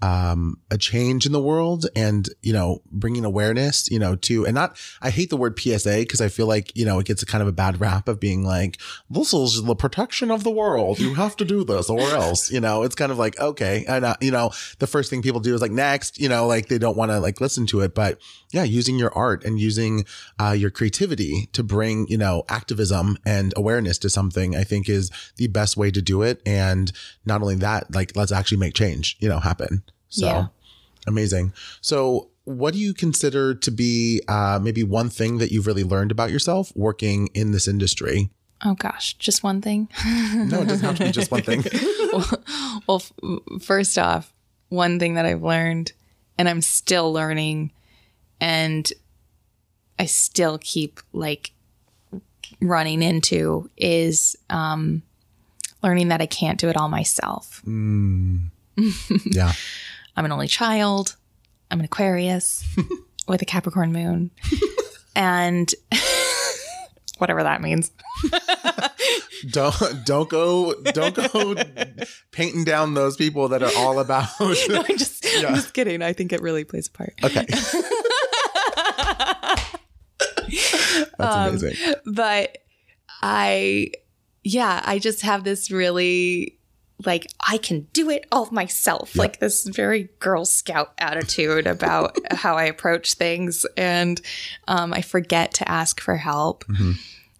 [0.00, 4.54] um, a change in the world and, you know, bringing awareness, you know, to, and
[4.54, 7.26] not, I hate the word PSA because I feel like, you know, it gets a
[7.26, 8.78] kind of a bad rap of being like,
[9.10, 11.00] this is the protection of the world.
[11.00, 13.84] You have to do this or else, you know, it's kind of like, okay.
[13.88, 16.68] And, uh, you know, the first thing people do is like, next, you know, like
[16.68, 17.94] they don't want to like listen to it.
[17.94, 18.20] But
[18.52, 20.04] yeah, using your art and using
[20.38, 25.10] uh, your creativity to bring, you know, activism and awareness to something, I think is
[25.36, 26.40] the best way to do it.
[26.46, 26.92] And
[27.26, 29.82] not only that, like, let's actually make change, you know, happen.
[30.08, 30.46] So Yeah.
[31.06, 31.52] amazing.
[31.80, 36.10] So, what do you consider to be uh, maybe one thing that you've really learned
[36.10, 38.30] about yourself working in this industry?
[38.64, 39.88] Oh gosh, just one thing.
[40.34, 41.62] No, it doesn't have to be just one thing.
[42.12, 42.42] well,
[42.88, 44.32] well, f- first off,
[44.70, 45.92] one thing that I've learned
[46.38, 47.70] and I'm still learning
[48.40, 48.90] and
[49.98, 51.52] I still keep like
[52.60, 55.02] running into is um
[55.82, 57.62] learning that I can't do it all myself.
[57.66, 59.52] yeah.
[60.18, 61.14] I'm an only child.
[61.70, 62.64] I'm an Aquarius
[63.28, 64.32] with a Capricorn moon.
[65.14, 65.72] and
[67.18, 67.92] whatever that means.
[69.50, 71.54] Don't don't go don't go
[72.32, 74.26] painting down those people that are all about.
[74.40, 76.02] No, I'm just, I'm just kidding.
[76.02, 77.14] I think it really plays a part.
[77.22, 77.46] okay.
[77.48, 77.74] That's
[81.20, 81.76] Um, amazing.
[82.06, 82.58] but
[83.22, 83.92] I,
[84.42, 86.57] yeah, I just have this really
[87.06, 89.18] like I can do it all myself, Yep.
[89.18, 94.20] like this very Girl Scout attitude about how I approach things, and
[94.66, 96.96] um, I forget to ask for help, Mhm.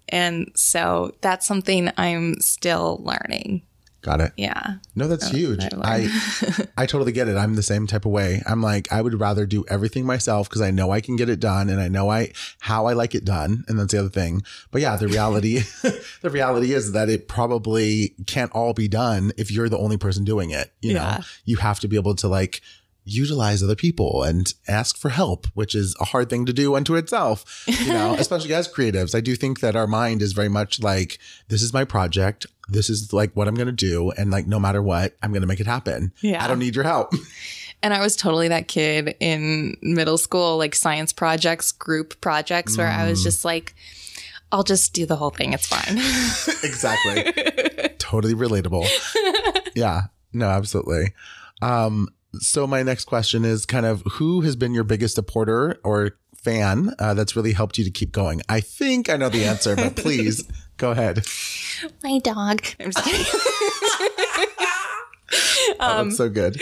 [0.08, 3.62] and so that's something I'm still learning.
[4.00, 4.32] Got it.
[4.36, 5.64] Yeah, No, that's oh, huge.
[5.82, 6.08] I
[6.76, 7.36] I totally get it.
[7.36, 8.42] I'm the same type of way.
[8.46, 11.40] I'm like I would rather do everything myself because I know I can get it
[11.40, 14.42] done and I know I how I like it done, and that's the other thing.
[14.70, 15.58] But yeah, the reality
[16.22, 20.24] the reality is that it probably can't all be done if you're the only person
[20.24, 20.72] doing it.
[20.80, 21.22] You know, Yeah.
[21.44, 22.60] you have to be able to like
[23.08, 26.94] utilize other people and ask for help, which is a hard thing to do unto
[26.94, 29.14] itself, you know, especially as creatives.
[29.14, 31.18] I do think that our mind is very much like,
[31.48, 32.46] this is my project.
[32.68, 34.10] This is like what I'm going to do.
[34.12, 36.12] And like, no matter what, I'm going to make it happen.
[36.20, 36.44] Yeah.
[36.44, 37.12] I don't need your help.
[37.80, 42.88] And I was totally that kid in middle school, like science projects, group projects, where
[42.88, 43.72] I was just like,
[44.50, 45.52] I'll just do the whole thing.
[45.52, 45.96] It's fine.
[46.64, 47.22] exactly.
[47.98, 48.84] totally relatable.
[49.76, 50.06] Yeah.
[50.32, 51.14] No, absolutely.
[51.62, 56.12] Um, so my next question is kind of who has been your biggest supporter or
[56.34, 58.42] fan uh, that's really helped you to keep going?
[58.48, 60.44] I think I know the answer, but please
[60.76, 61.26] go ahead.
[62.02, 62.62] My dog.
[62.80, 63.26] I'm just kidding.
[65.80, 66.60] Oh, that's so good.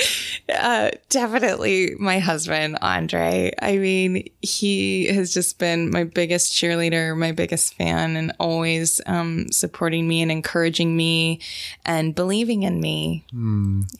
[0.52, 3.52] Uh, definitely my husband, Andre.
[3.62, 9.46] I mean, he has just been my biggest cheerleader, my biggest fan, and always um,
[9.52, 11.40] supporting me and encouraging me
[11.84, 13.24] and believing in me.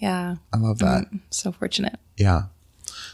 [0.01, 0.37] Yeah.
[0.53, 1.07] I love that.
[1.11, 1.99] I'm so fortunate.
[2.17, 2.45] Yeah.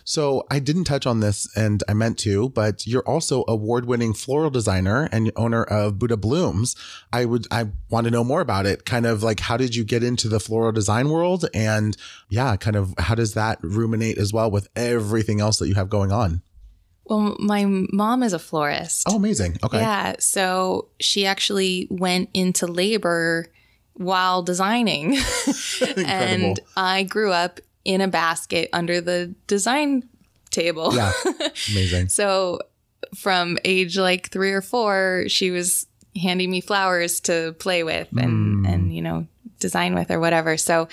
[0.05, 4.12] So I didn't touch on this and I meant to, but you're also award winning
[4.15, 6.74] floral designer and owner of Buddha Blooms.
[7.12, 8.85] I would, I want to know more about it.
[8.85, 11.45] Kind of like, how did you get into the floral design world?
[11.55, 11.97] And
[12.29, 15.89] yeah, kind of how does that ruminate as well with everything else that you have
[15.89, 16.43] going on?
[17.05, 19.07] Well, my mom is a florist.
[19.09, 19.59] Oh, amazing.
[19.62, 19.79] Okay.
[19.79, 20.15] Yeah.
[20.19, 23.47] So she actually went into labor
[23.95, 25.19] while designing.
[25.97, 30.09] and I grew up in a basket under the design
[30.51, 30.95] table.
[30.95, 31.13] Yeah.
[31.71, 32.09] Amazing.
[32.09, 32.61] so
[33.15, 35.87] from age like three or four, she was
[36.21, 38.67] handing me flowers to play with and, hmm.
[38.67, 39.27] and, you know,
[39.59, 40.57] design with or whatever.
[40.57, 40.89] So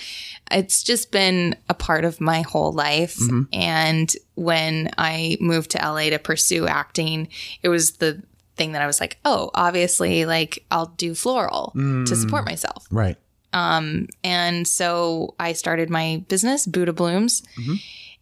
[0.50, 3.16] it's just been a part of my whole life.
[3.16, 3.42] Mm-hmm.
[3.52, 7.28] And when I moved to LA to pursue acting,
[7.62, 8.22] it was the
[8.56, 12.04] thing that I was like, oh, obviously, like I'll do floral to hmm.
[12.04, 12.86] support myself.
[12.90, 13.16] Right.
[13.52, 17.42] Um, and so I started my business, Buddha Blooms.
[17.58, 17.74] Mm-hmm.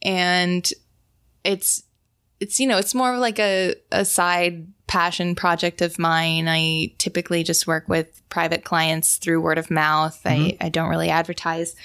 [0.02, 0.72] And
[1.44, 1.82] it's
[2.40, 6.48] it's you know, it's more of like a, a side passion project of mine.
[6.48, 10.20] I typically just work with private clients through word of mouth.
[10.24, 10.64] I, mm-hmm.
[10.64, 11.76] I don't really advertise.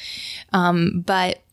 [0.54, 1.44] Um, but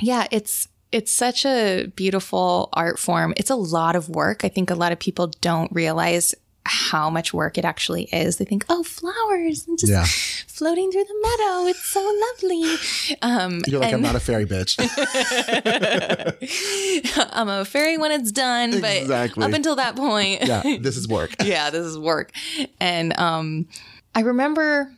[0.00, 3.32] yeah, it's it's such a beautiful art form.
[3.36, 4.44] It's a lot of work.
[4.44, 6.34] I think a lot of people don't realize
[6.66, 8.36] how much work it actually is.
[8.36, 10.04] They think, oh, flowers and just Yeah.
[10.46, 11.66] floating through the meadow.
[11.66, 12.00] It's so
[12.42, 12.76] lovely.
[13.22, 14.78] Um, You're like, I'm not a fairy bitch.
[17.32, 19.44] I'm a fairy when it's done, but Exactly.
[19.44, 20.62] up until that point, yeah.
[20.80, 21.30] This is work.
[21.42, 22.32] yeah, this is work.
[22.78, 23.66] And um,
[24.14, 24.90] I remember,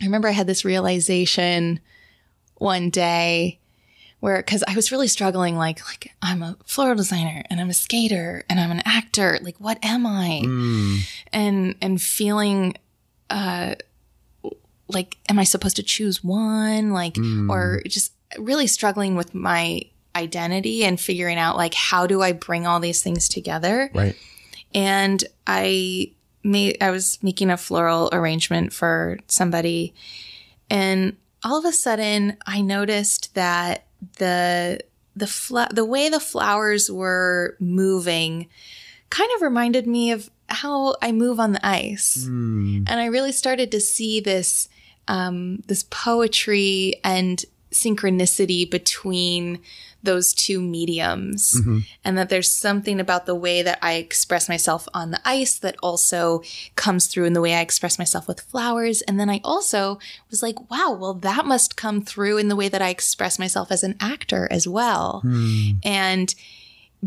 [0.00, 1.80] I remember I had this realization
[2.56, 3.58] one day
[4.20, 7.74] where, because I was really struggling, like, like I'm a floral designer and I'm a
[7.74, 9.38] skater and I'm an actor.
[9.42, 10.42] Like, what am I?
[11.32, 12.74] And and feeling,
[13.30, 13.74] uh,
[14.88, 16.92] like, am I supposed to choose one?
[16.92, 17.16] Like,
[17.48, 19.82] or just really struggling with my
[20.16, 24.16] identity and figuring out like how do I bring all these things together Right.
[24.74, 26.10] and I
[26.42, 29.94] made I was making a floral arrangement for somebody
[30.68, 33.84] and all of a sudden I noticed that
[34.18, 34.80] the
[35.16, 38.48] the fla- the way the flowers were moving
[39.10, 42.24] kind of reminded me of how I move on the ice.
[42.86, 44.68] And I really started to see this
[45.08, 49.60] um, this poetry and synchronicity between
[50.02, 51.78] those two mediums mm-hmm.
[52.04, 55.76] and that there's something about the way that I express myself on the ice that
[55.82, 56.42] also
[56.76, 59.02] comes through in the way I express myself with flowers.
[59.02, 59.98] And then I also
[60.30, 63.72] was like wow well that must come through in the way that I express myself
[63.72, 65.20] as an actor as well.
[65.22, 65.70] Hmm.
[65.82, 66.34] And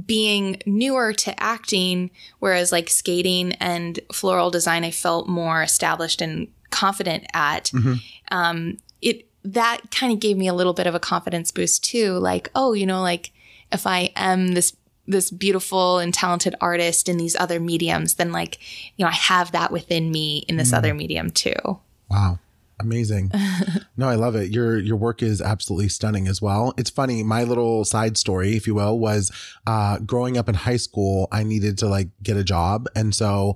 [0.05, 6.47] being newer to acting, whereas like skating and floral design, I felt more established and
[6.69, 7.65] confident at.
[7.65, 7.93] Mm-hmm.
[8.31, 12.13] Um, it that kind of gave me a little bit of a confidence boost too.
[12.13, 13.31] Like, oh, you know, like
[13.71, 14.75] if I am this
[15.07, 18.59] this beautiful and talented artist in these other mediums, then like,
[18.95, 21.79] you know, I have that within me in this other medium too.
[22.09, 22.39] Wow.
[22.79, 23.31] Amazing.
[23.97, 24.51] no, I love it.
[24.51, 26.73] Your your work is absolutely stunning as well.
[26.77, 29.31] It's funny, my little side story, if you will, was
[29.67, 32.87] uh growing up in high school, I needed to like get a job.
[32.95, 33.55] And so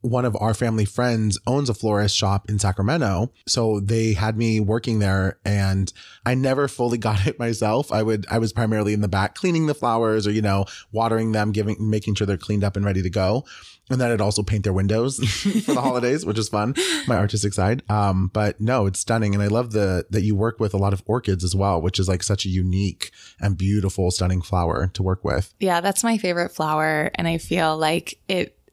[0.00, 3.32] one of our family friends owns a florist shop in Sacramento.
[3.46, 5.92] So they had me working there and
[6.24, 7.92] I never fully got it myself.
[7.92, 11.32] I would, I was primarily in the back cleaning the flowers or, you know, watering
[11.32, 13.44] them, giving, making sure they're cleaned up and ready to go.
[13.90, 15.16] And then I'd also paint their windows
[15.64, 16.74] for the holidays, which is fun,
[17.06, 17.82] my artistic side.
[17.90, 19.34] Um, but no, it's stunning.
[19.34, 21.98] And I love the, that you work with a lot of orchids as well, which
[21.98, 23.10] is like such a unique
[23.40, 25.54] and beautiful, stunning flower to work with.
[25.58, 27.10] Yeah, that's my favorite flower.
[27.14, 28.18] And I feel like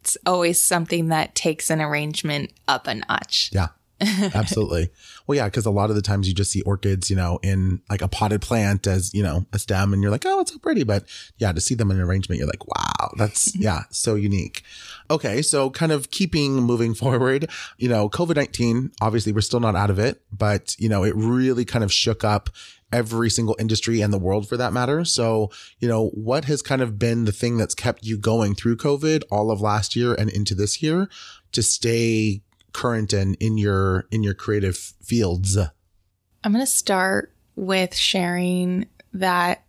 [0.06, 3.50] it's always something that takes an arrangement up a notch.
[3.52, 3.70] Yeah.
[4.36, 4.90] Absolutely.
[5.26, 7.82] Well, yeah, because a lot of the times you just see orchids, you know, in
[7.90, 10.60] like a potted plant as, you know, a stem and you're like, oh, it's so
[10.60, 10.84] pretty.
[10.84, 11.06] But
[11.40, 14.62] yeah, to see them in an arrangement, you're like, wow, that's, yeah, so unique.
[15.10, 15.42] Okay.
[15.42, 19.90] So kind of keeping moving forward, you know, COVID 19, obviously we're still not out
[19.90, 22.52] of it, but, you know, it really kind of shook up
[22.96, 25.04] every single industry and the world for that matter.
[25.04, 28.78] So, you know, what has kind of been the thing that's kept you going through
[28.78, 31.10] COVID all of last year and into this year
[31.52, 32.42] to stay
[32.72, 35.58] current and in your in your creative fields?
[35.58, 39.64] I'm going to start with sharing that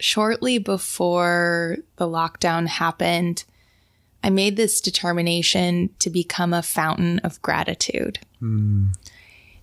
[0.00, 3.44] shortly before the lockdown happened,
[4.24, 8.18] I made this determination to become a fountain of gratitude.
[8.42, 8.88] Mm.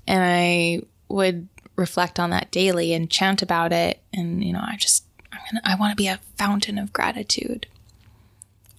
[0.07, 4.01] And I would reflect on that daily and chant about it.
[4.13, 7.67] And, you know, I just, I'm gonna, I want to be a fountain of gratitude.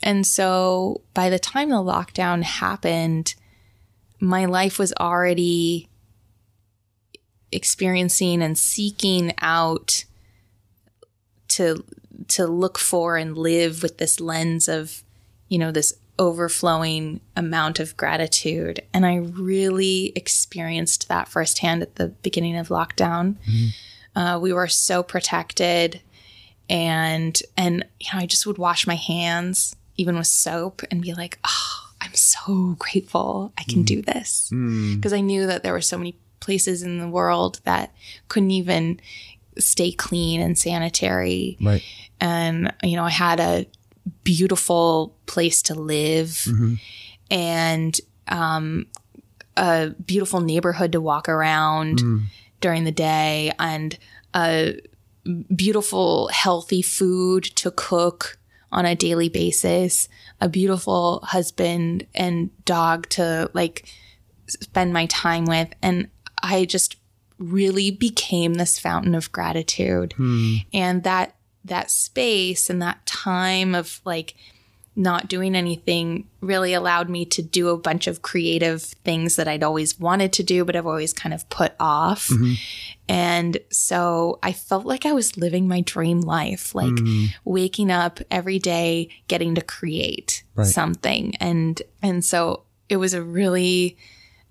[0.03, 3.35] And so by the time the lockdown happened,
[4.21, 5.89] my life was already
[7.53, 10.05] experiencing and seeking out
[11.49, 11.85] to
[12.29, 15.03] to look for and live with this lens of
[15.49, 22.09] you know this overflowing amount of gratitude and i really experienced that firsthand at the
[22.09, 24.19] beginning of lockdown mm-hmm.
[24.19, 26.01] uh, we were so protected
[26.69, 31.15] and and you know i just would wash my hands even with soap and be
[31.15, 33.87] like oh I'm so grateful I can mm.
[33.87, 34.49] do this.
[34.51, 35.17] Because mm.
[35.17, 37.93] I knew that there were so many places in the world that
[38.29, 39.01] couldn't even
[39.59, 41.57] stay clean and sanitary.
[41.61, 41.83] Right.
[42.21, 43.67] And, you know, I had a
[44.25, 46.75] beautiful place to live mm-hmm.
[47.31, 48.87] and um,
[49.57, 52.23] a beautiful neighborhood to walk around mm.
[52.61, 53.99] during the day and
[54.35, 54.79] a
[55.55, 58.39] beautiful, healthy food to cook
[58.73, 60.09] on a daily basis,
[60.41, 63.87] a beautiful husband and dog to like
[64.49, 65.69] spend my time with.
[65.83, 66.09] And
[66.43, 66.97] I just
[67.39, 70.15] really became this fountain of gratitude.
[70.15, 70.57] Hmm.
[70.73, 71.36] And that
[71.67, 74.35] that space and that time of like
[74.99, 79.63] not doing anything really allowed me to do a bunch of creative things that I'd
[79.63, 82.29] always wanted to do, but I've always kind of put off.
[82.29, 82.55] Mm-hmm.
[83.07, 87.29] And so I felt like I was living my dream life, like mm.
[87.45, 90.67] waking up every day, getting to create right.
[90.67, 91.37] something.
[91.37, 93.99] And, and so it was a really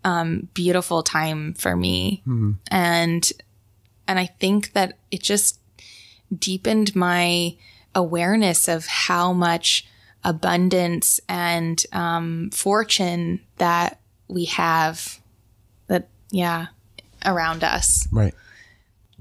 [0.04, 2.22] um, beautiful time for me.
[2.28, 2.52] Mm-hmm.
[2.70, 3.34] And,
[4.08, 5.60] and I think that it just
[6.38, 7.56] deepened my
[7.94, 9.88] awareness of how much
[10.24, 15.20] abundance and um, fortune that we have
[15.88, 16.68] that yeah
[17.26, 18.08] around us.
[18.12, 18.34] Right.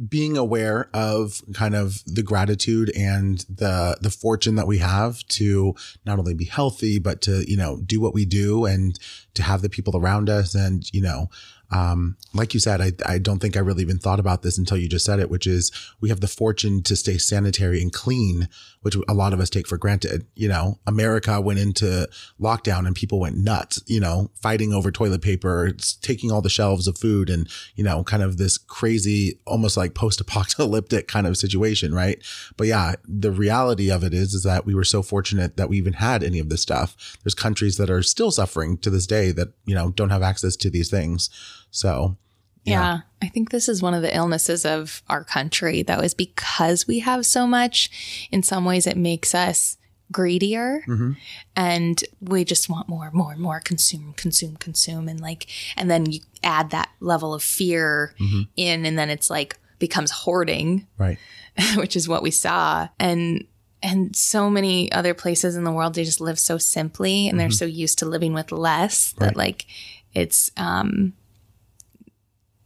[0.09, 5.75] Being aware of kind of the gratitude and the the fortune that we have to
[6.05, 8.99] not only be healthy but to you know do what we do and
[9.35, 11.29] to have the people around us and you know
[11.71, 14.77] um, like you said, I, I don't think I really even thought about this until
[14.77, 18.49] you just said it, which is we have the fortune to stay sanitary and clean,
[18.83, 20.27] which a lot of us take for granted.
[20.35, 22.09] You know, America went into
[22.41, 26.87] lockdown and people went nuts, you know, fighting over toilet paper, taking all the shelves
[26.87, 31.37] of food and, you know, kind of this crazy, almost like post apocalyptic kind of
[31.37, 31.95] situation.
[31.95, 32.23] Right.
[32.57, 35.79] But yeah, the reality of it is, is that we were so fortunate that we
[35.79, 37.17] even had any of this stuff.
[37.23, 40.57] There's countries that are still suffering to this day that, you know, don't have access
[40.57, 41.31] to these things.
[41.75, 42.17] So,
[42.63, 42.73] yeah.
[42.73, 43.01] yeah.
[43.21, 47.01] I think this is one of the illnesses of our country, though, is because we
[47.01, 49.77] have so much, in some ways, it makes us
[50.13, 51.13] greedier mm-hmm.
[51.57, 55.09] and we just want more, more, and more, consume, consume, consume.
[55.09, 58.43] And like, and then you add that level of fear mm-hmm.
[58.57, 60.87] in, and then it's like becomes hoarding.
[60.97, 61.19] Right.
[61.77, 62.89] which is what we saw.
[63.01, 63.47] And,
[63.83, 67.39] and so many other places in the world, they just live so simply and mm-hmm.
[67.39, 69.37] they're so used to living with less that right.
[69.37, 69.67] like
[70.15, 71.15] it's, um,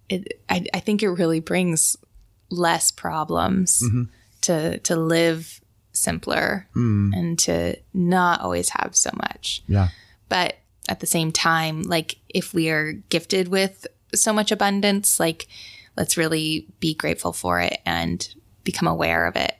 [0.08, 1.96] it, I, I think it really brings
[2.50, 4.04] less problems mm-hmm.
[4.42, 5.60] to to live
[5.92, 7.12] simpler mm.
[7.14, 9.62] and to not always have so much.
[9.66, 9.88] Yeah.
[10.28, 10.56] But
[10.88, 15.48] at the same time, like if we are gifted with so much abundance, like
[15.96, 19.56] let's really be grateful for it and become aware of it.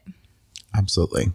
[0.74, 1.32] Absolutely.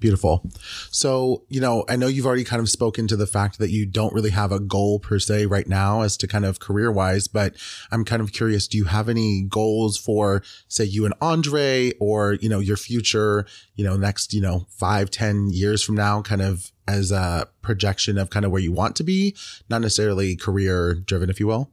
[0.00, 0.50] Beautiful.
[0.90, 3.84] So, you know, I know you've already kind of spoken to the fact that you
[3.84, 7.28] don't really have a goal per se right now as to kind of career wise,
[7.28, 7.54] but
[7.92, 12.34] I'm kind of curious, do you have any goals for say you and Andre or,
[12.40, 13.46] you know, your future,
[13.76, 18.16] you know, next, you know, five, ten years from now, kind of as a projection
[18.16, 19.36] of kind of where you want to be,
[19.68, 21.70] not necessarily career driven, if you will?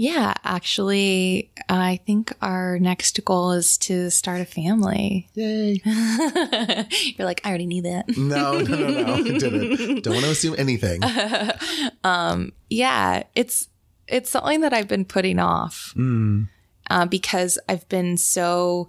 [0.00, 5.28] Yeah, actually, I think our next goal is to start a family.
[5.34, 5.82] Yay.
[5.84, 8.08] You're like, I already need that.
[8.16, 9.22] no, no, no, no.
[9.22, 10.02] Didn't.
[10.02, 11.02] Don't want to assume anything.
[12.04, 13.68] um, yeah, it's
[14.08, 16.48] it's something that I've been putting off Mm.
[16.88, 18.88] uh, because I've been so.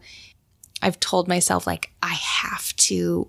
[0.81, 3.27] I've told myself like I have to,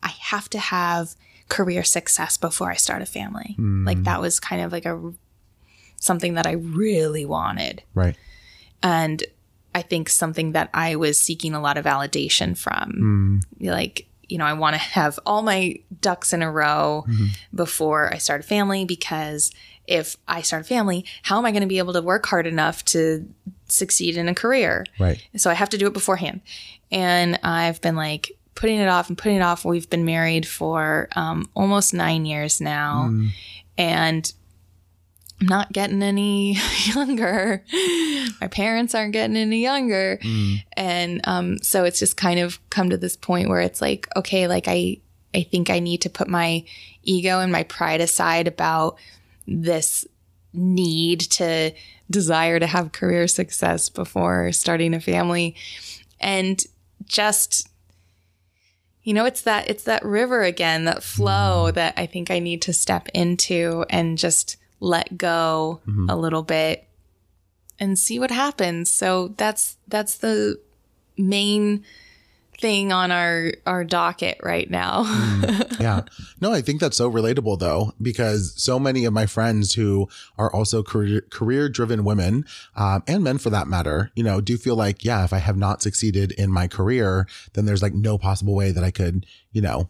[0.00, 1.16] I have to have
[1.48, 3.56] career success before I start a family.
[3.58, 5.12] Like that was kind of like a
[6.00, 8.16] something that I really wanted, Right.
[8.82, 9.22] and
[9.72, 13.40] I think something that I was seeking a lot of validation from.
[13.60, 13.70] Mm.
[13.70, 17.26] Like you know, I want to have all my ducks in a row mm-hmm.
[17.54, 19.50] before I start a family because
[19.86, 22.46] if I start a family, how am I going to be able to work hard
[22.46, 23.28] enough to
[23.66, 24.86] succeed in a career?
[25.00, 25.26] Right.
[25.36, 26.42] So I have to do it beforehand.
[26.92, 29.64] And I've been like putting it off and putting it off.
[29.64, 33.08] We've been married for um, almost nine years now.
[33.10, 33.30] Mm.
[33.78, 34.32] And
[35.40, 36.58] I'm not getting any
[36.94, 37.64] younger.
[38.40, 40.18] My parents aren't getting any younger.
[40.74, 44.46] And um, so it's just kind of come to this point where it's like, okay,
[44.48, 44.98] like I,
[45.34, 46.64] I think I need to put my
[47.02, 48.96] ego and my pride aside about
[49.46, 50.06] this
[50.52, 51.72] need to
[52.10, 55.54] desire to have career success before starting a family
[56.20, 56.64] and
[57.04, 57.68] just
[59.02, 62.60] you know it's that it's that river again that flow that i think i need
[62.60, 66.88] to step into and just let go a little bit
[67.78, 68.90] and see what happens.
[68.90, 70.58] So that's that's the
[71.16, 71.84] main
[72.58, 75.04] thing on our our docket right now.
[75.80, 76.02] Yeah.
[76.42, 80.52] No, I think that's so relatable though, because so many of my friends who are
[80.54, 82.44] also career career driven women,
[82.76, 85.56] um, and men for that matter, you know, do feel like, yeah, if I have
[85.56, 89.62] not succeeded in my career, then there's like no possible way that I could, you
[89.62, 89.88] know,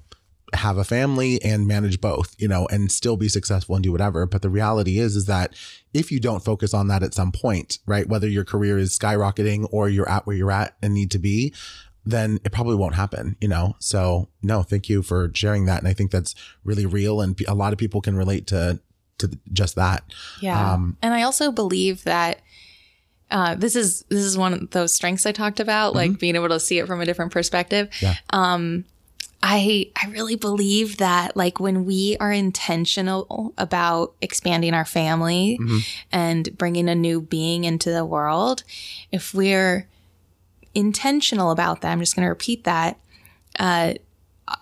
[0.54, 4.26] have a family and manage both, you know, and still be successful and do whatever.
[4.26, 5.54] But the reality is, is that
[5.92, 9.68] if you don't focus on that at some point, right, whether your career is skyrocketing
[9.70, 11.54] or you're at where you're at and need to be,
[12.04, 13.76] then it probably won't happen, you know?
[13.78, 15.80] So no, thank you for sharing that.
[15.80, 17.20] And I think that's really real.
[17.20, 18.80] And a lot of people can relate to,
[19.18, 20.04] to just that.
[20.40, 20.72] Yeah.
[20.72, 22.40] Um, and I also believe that
[23.30, 26.48] uh, this is this is one of those strengths I talked about, like being able
[26.48, 27.88] to see it from a different perspective.
[28.00, 28.16] Yeah.
[28.30, 28.84] Um,
[29.42, 35.58] I I really believe that like when we are intentional about expanding our family
[36.12, 38.64] and bringing a new being into the world,
[39.10, 39.88] if we're
[40.74, 42.98] intentional about that, I'm just going to repeat that.
[43.58, 43.94] Uh,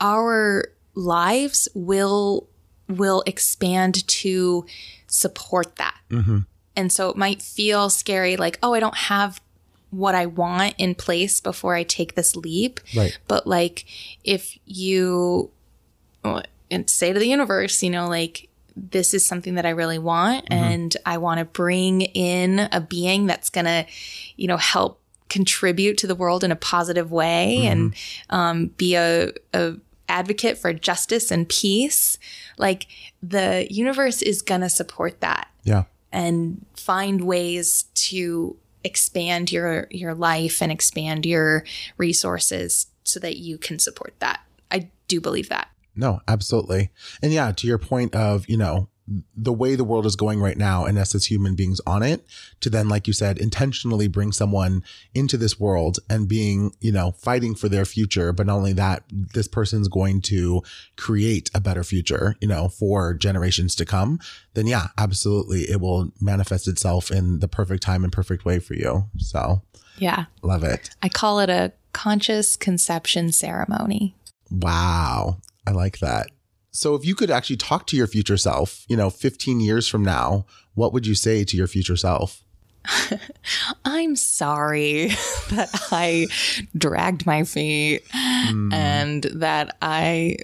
[0.01, 0.65] our
[0.95, 2.49] lives will
[2.89, 4.65] will expand to
[5.09, 5.97] support that.
[6.77, 9.41] And so it might feel scary, like, oh, I don't have
[9.91, 12.81] what I want in place before I take this leap.
[12.97, 13.19] Right.
[13.27, 13.85] But like,
[14.25, 15.51] if you
[16.71, 20.47] and say to the universe, you know, like, this is something that I really want,
[20.51, 23.87] and I want to bring in a being that's going to,
[24.37, 27.95] you know, help contribute to the world in a positive way and
[28.31, 29.75] um, be a, a
[30.09, 32.19] advocate for justice and peace.
[32.57, 32.87] Like,
[33.23, 35.85] the universe is going to support that Yeah.
[36.13, 38.57] and find ways to
[38.89, 41.65] expand your your life and expand your
[41.97, 44.41] resources so that you can support that.
[44.71, 45.69] I do believe that.
[45.95, 46.91] No, absolutely.
[47.23, 48.89] And yeah, to your point of, you know,
[49.35, 52.27] the way the world is going right now and us as human beings on it
[52.61, 54.83] to then, like you said, intentionally bring someone
[55.15, 58.33] into this world and being, you know, fighting for their future.
[58.33, 60.63] But not only that, this person's going to
[60.97, 64.21] create a better future, you know, for generations to come.
[64.55, 65.63] Then yeah, absolutely.
[65.63, 69.09] It will manifest itself in the perfect time and perfect way for you.
[69.17, 69.63] So
[69.97, 70.27] Yeah.
[70.43, 70.91] love it.
[71.03, 74.15] I call it a conscious conception ceremony.
[74.51, 75.39] Wow.
[75.67, 76.29] I like that.
[76.79, 80.05] So if you could actually talk to your future self, you know, 15 years from
[80.05, 82.45] now, what would you say to your future self?
[83.85, 85.09] I'm sorry
[85.51, 86.29] that I
[86.77, 88.73] dragged my feet hmm.
[88.73, 90.37] and that I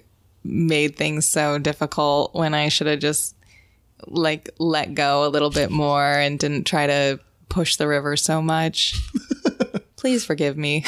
[0.43, 3.37] made things so difficult when I should have just
[4.09, 8.43] like let go a little bit more and didn't try to push the river so
[8.43, 9.01] much.
[9.97, 10.85] Please forgive me.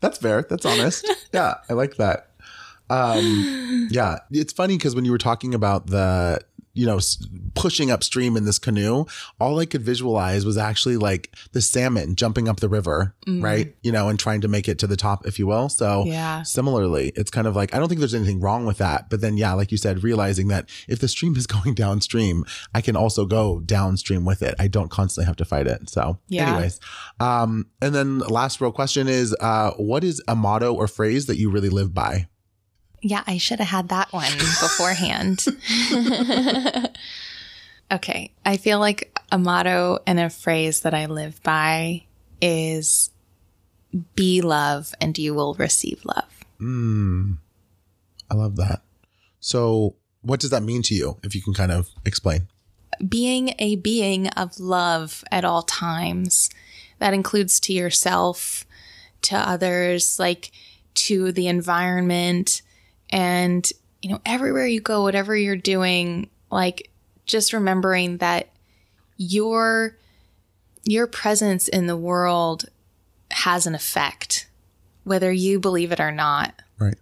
[0.00, 0.46] That's fair.
[0.48, 1.06] That's honest.
[1.34, 2.29] yeah, I like that.
[2.90, 6.40] Um, yeah, it's funny because when you were talking about the,
[6.72, 9.04] you know, s- pushing upstream in this canoe,
[9.40, 13.74] all I could visualize was actually like the salmon jumping up the river, right?
[13.82, 15.68] You know, and trying to make it to the top, if you will.
[15.68, 16.42] So, Yeah.
[16.42, 19.10] similarly, it's kind of like, I don't think there's anything wrong with that.
[19.10, 22.80] But then, yeah, like you said, realizing that if the stream is going downstream, I
[22.80, 24.54] can also go downstream with it.
[24.60, 25.90] I don't constantly have to fight it.
[25.90, 26.46] So, Yeah.
[26.48, 26.78] anyways,
[27.18, 31.36] um, and then last real question is, uh, what is a motto or phrase that
[31.36, 32.28] you really live by?
[33.02, 35.44] Yeah, I should have had that one beforehand.
[37.92, 38.32] okay.
[38.44, 42.04] I feel like a motto and a phrase that I live by
[42.42, 43.10] is
[44.14, 46.44] be love and you will receive love.
[46.60, 47.38] Mm,
[48.30, 48.82] I love that.
[49.40, 51.18] So, what does that mean to you?
[51.22, 52.48] If you can kind of explain.
[53.08, 56.50] being a being of love at all times.
[56.98, 58.66] That includes to yourself,
[59.22, 60.50] to others, like
[60.94, 62.60] to the environment,
[63.10, 63.70] and
[64.02, 66.90] you know, everywhere you go, whatever you're doing, like
[67.26, 68.48] just remembering that
[69.16, 69.96] your
[70.84, 72.64] your presence in the world
[73.30, 74.48] has an effect,
[75.04, 76.54] whether you believe it or not.
[76.78, 76.96] Right.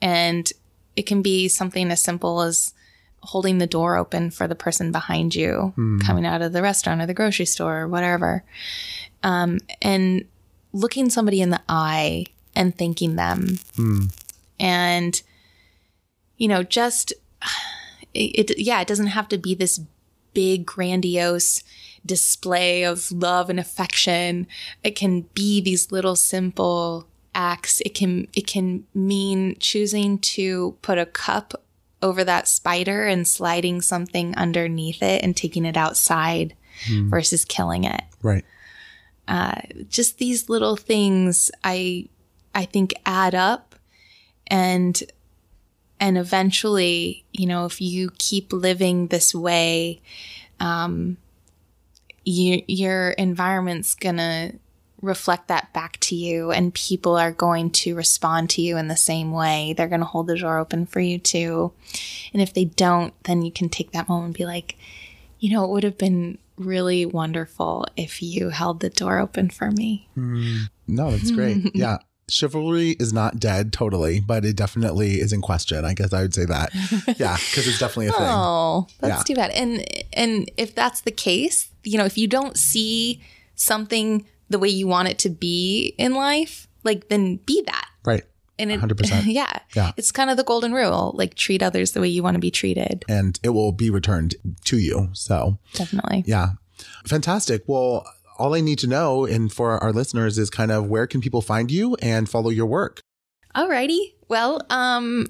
[0.00, 0.50] And
[0.96, 2.74] it can be something as simple as
[3.20, 5.72] holding the door open for the person behind you
[6.04, 8.42] coming out of the restaurant or the grocery store or whatever.
[9.22, 10.24] Um, and
[10.72, 12.26] looking somebody in the eye
[12.56, 13.60] and thanking them.
[14.58, 15.22] And,
[16.42, 17.12] you know, just,
[18.14, 19.80] it, it, yeah, it doesn't have to be this
[20.34, 21.62] big, grandiose
[22.04, 24.48] display of love and affection.
[24.82, 27.80] It can be these little simple acts.
[27.82, 31.62] It can, it can mean choosing to put a cup
[32.02, 36.56] over that spider and sliding something underneath it and taking it outside
[36.88, 38.02] versus killing it.
[38.20, 38.44] Right.
[39.28, 42.08] Uh, just these little things I
[42.56, 43.76] I think add up
[44.48, 45.00] and
[46.02, 50.02] and eventually, you know, if you keep living this way,
[50.60, 51.16] um
[52.24, 54.52] you, your environment's gonna
[55.00, 58.96] reflect that back to you and people are going to respond to you in the
[58.96, 59.74] same way.
[59.76, 61.72] They're going to hold the door open for you too.
[62.32, 64.76] And if they don't, then you can take that moment and be like,
[65.40, 69.72] you know, it would have been really wonderful if you held the door open for
[69.72, 70.08] me.
[70.86, 71.70] No, that's great.
[71.74, 71.98] yeah.
[72.32, 75.84] Chivalry is not dead totally, but it definitely is in question.
[75.84, 76.70] I guess I would say that.
[77.18, 78.22] Yeah, because it's definitely a thing.
[78.22, 79.22] Oh, that's Yeah.
[79.22, 79.50] too bad.
[79.50, 79.84] And
[80.14, 83.20] and if that's the case, you know, if you don't see
[83.54, 87.88] something the way you want it to be in life, like then be that.
[88.04, 88.24] Right.
[88.58, 89.24] And it, 100%.
[89.26, 89.92] yeah, Yeah.
[89.96, 91.12] it's kind of the golden rule.
[91.14, 93.04] Like treat others the way you want to be treated.
[93.08, 95.08] And it will be returned to you.
[95.12, 96.24] So, Definitely.
[96.26, 96.50] yeah.
[97.06, 97.62] Fantastic.
[97.66, 98.06] Well,
[98.38, 101.42] all I need to know and for our listeners is kind of where can people
[101.42, 103.00] find you and follow your work?
[103.54, 104.14] Alrighty.
[104.28, 105.26] Well, um,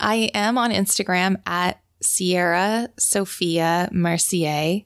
[0.00, 4.82] I am on Instagram at Sierra Sophia Mercier,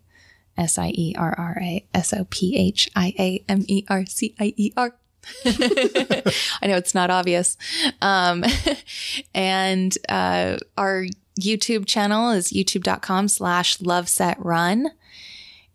[0.57, 4.07] S I E R R A S O P H I A M E R
[4.07, 4.95] C I E R.
[5.45, 7.57] I know it's not obvious.
[8.01, 8.45] Um,
[9.35, 11.07] and uh, our
[11.41, 14.91] YouTube channel is youtube.com slash love set run.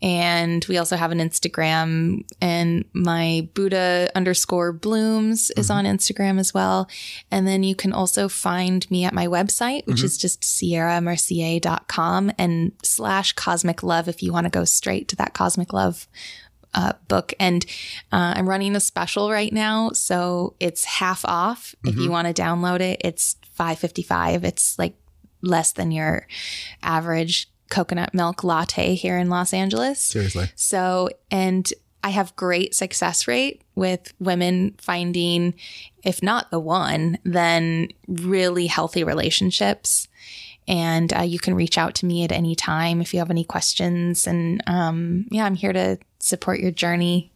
[0.02, 6.54] And we also have an Instagram and my Buddha underscore blooms is on Instagram as
[6.54, 6.90] well.
[7.32, 12.72] And then you can also find me at my website, which is just sierramercier.com and
[12.84, 16.08] slash cosmic love if you want to go straight to that cosmic love
[16.74, 17.34] uh, book.
[17.40, 17.66] And
[18.12, 19.92] uh, I'm running a special right now.
[19.92, 21.74] So it's half off.
[21.86, 24.44] If you want to download it, it's 555.
[24.44, 24.96] It's like
[25.42, 26.28] less than your
[26.84, 29.99] average coconut milk latte here in Los Angeles.
[29.99, 30.49] Seriously.
[30.56, 31.69] So, and
[32.03, 35.56] I have great success rate with women finding,
[36.03, 40.07] if not the one, then really healthy relationships.
[40.68, 43.43] And uh, you can reach out to me at any time if you have any
[43.43, 44.26] questions.
[44.26, 47.31] And um, yeah, I'm here to support your journey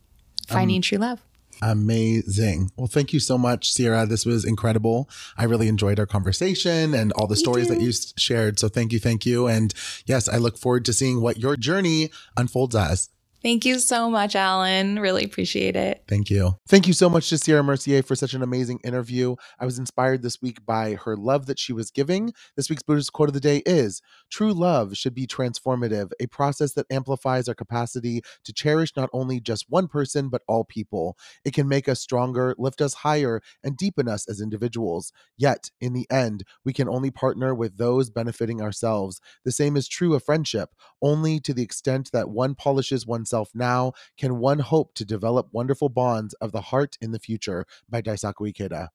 [0.48, 1.20] finding true love.
[1.62, 2.72] Amazing.
[2.78, 4.06] Well, thank you so much, Sierra.
[4.06, 5.10] This was incredible.
[5.38, 8.60] I really enjoyed our conversation and all the stories that you shared.
[8.60, 9.00] So thank you.
[9.00, 9.48] Thank you.
[9.48, 9.74] And
[10.06, 13.10] yes, I look forward to seeing what your journey unfolds as.
[13.42, 15.00] Thank you so much, Allen.
[15.00, 16.04] Really appreciate it.
[16.10, 16.56] Thank you.
[16.68, 19.36] Thank you so much to Sierra Mercier for such an amazing interview.
[19.58, 22.34] I was inspired this week by her love that she was giving.
[22.58, 26.74] This week's Buddhist quote of the day is True love should be transformative, a process
[26.74, 31.18] that amplifies our capacity to cherish not only just one person, but all people.
[31.46, 35.14] It can make us stronger, lift us higher, and deepen us as individuals.
[35.38, 39.22] Yet, in the end, we can only partner with those benefiting ourselves.
[39.46, 40.72] The same is true of friendship.
[41.02, 43.08] Only to the extent that one polishes
[43.54, 48.02] now can one hope to develop wonderful bonds of the heart in the future by
[48.02, 48.90] Daisaku Ikeda.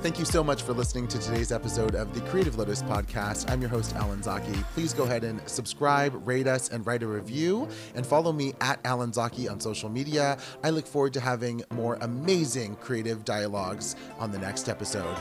[0.00, 3.50] Thank you so much for listening to today's episode of the Creative Lotus podcast.
[3.50, 4.54] I'm your host, Allen Zaki.
[4.72, 7.68] Please go ahead and subscribe, rate us, and write a review.
[7.96, 10.38] And follow me at Allen Zaki on social media.
[10.62, 15.16] I look forward to having more amazing creative dialogues on the next episode.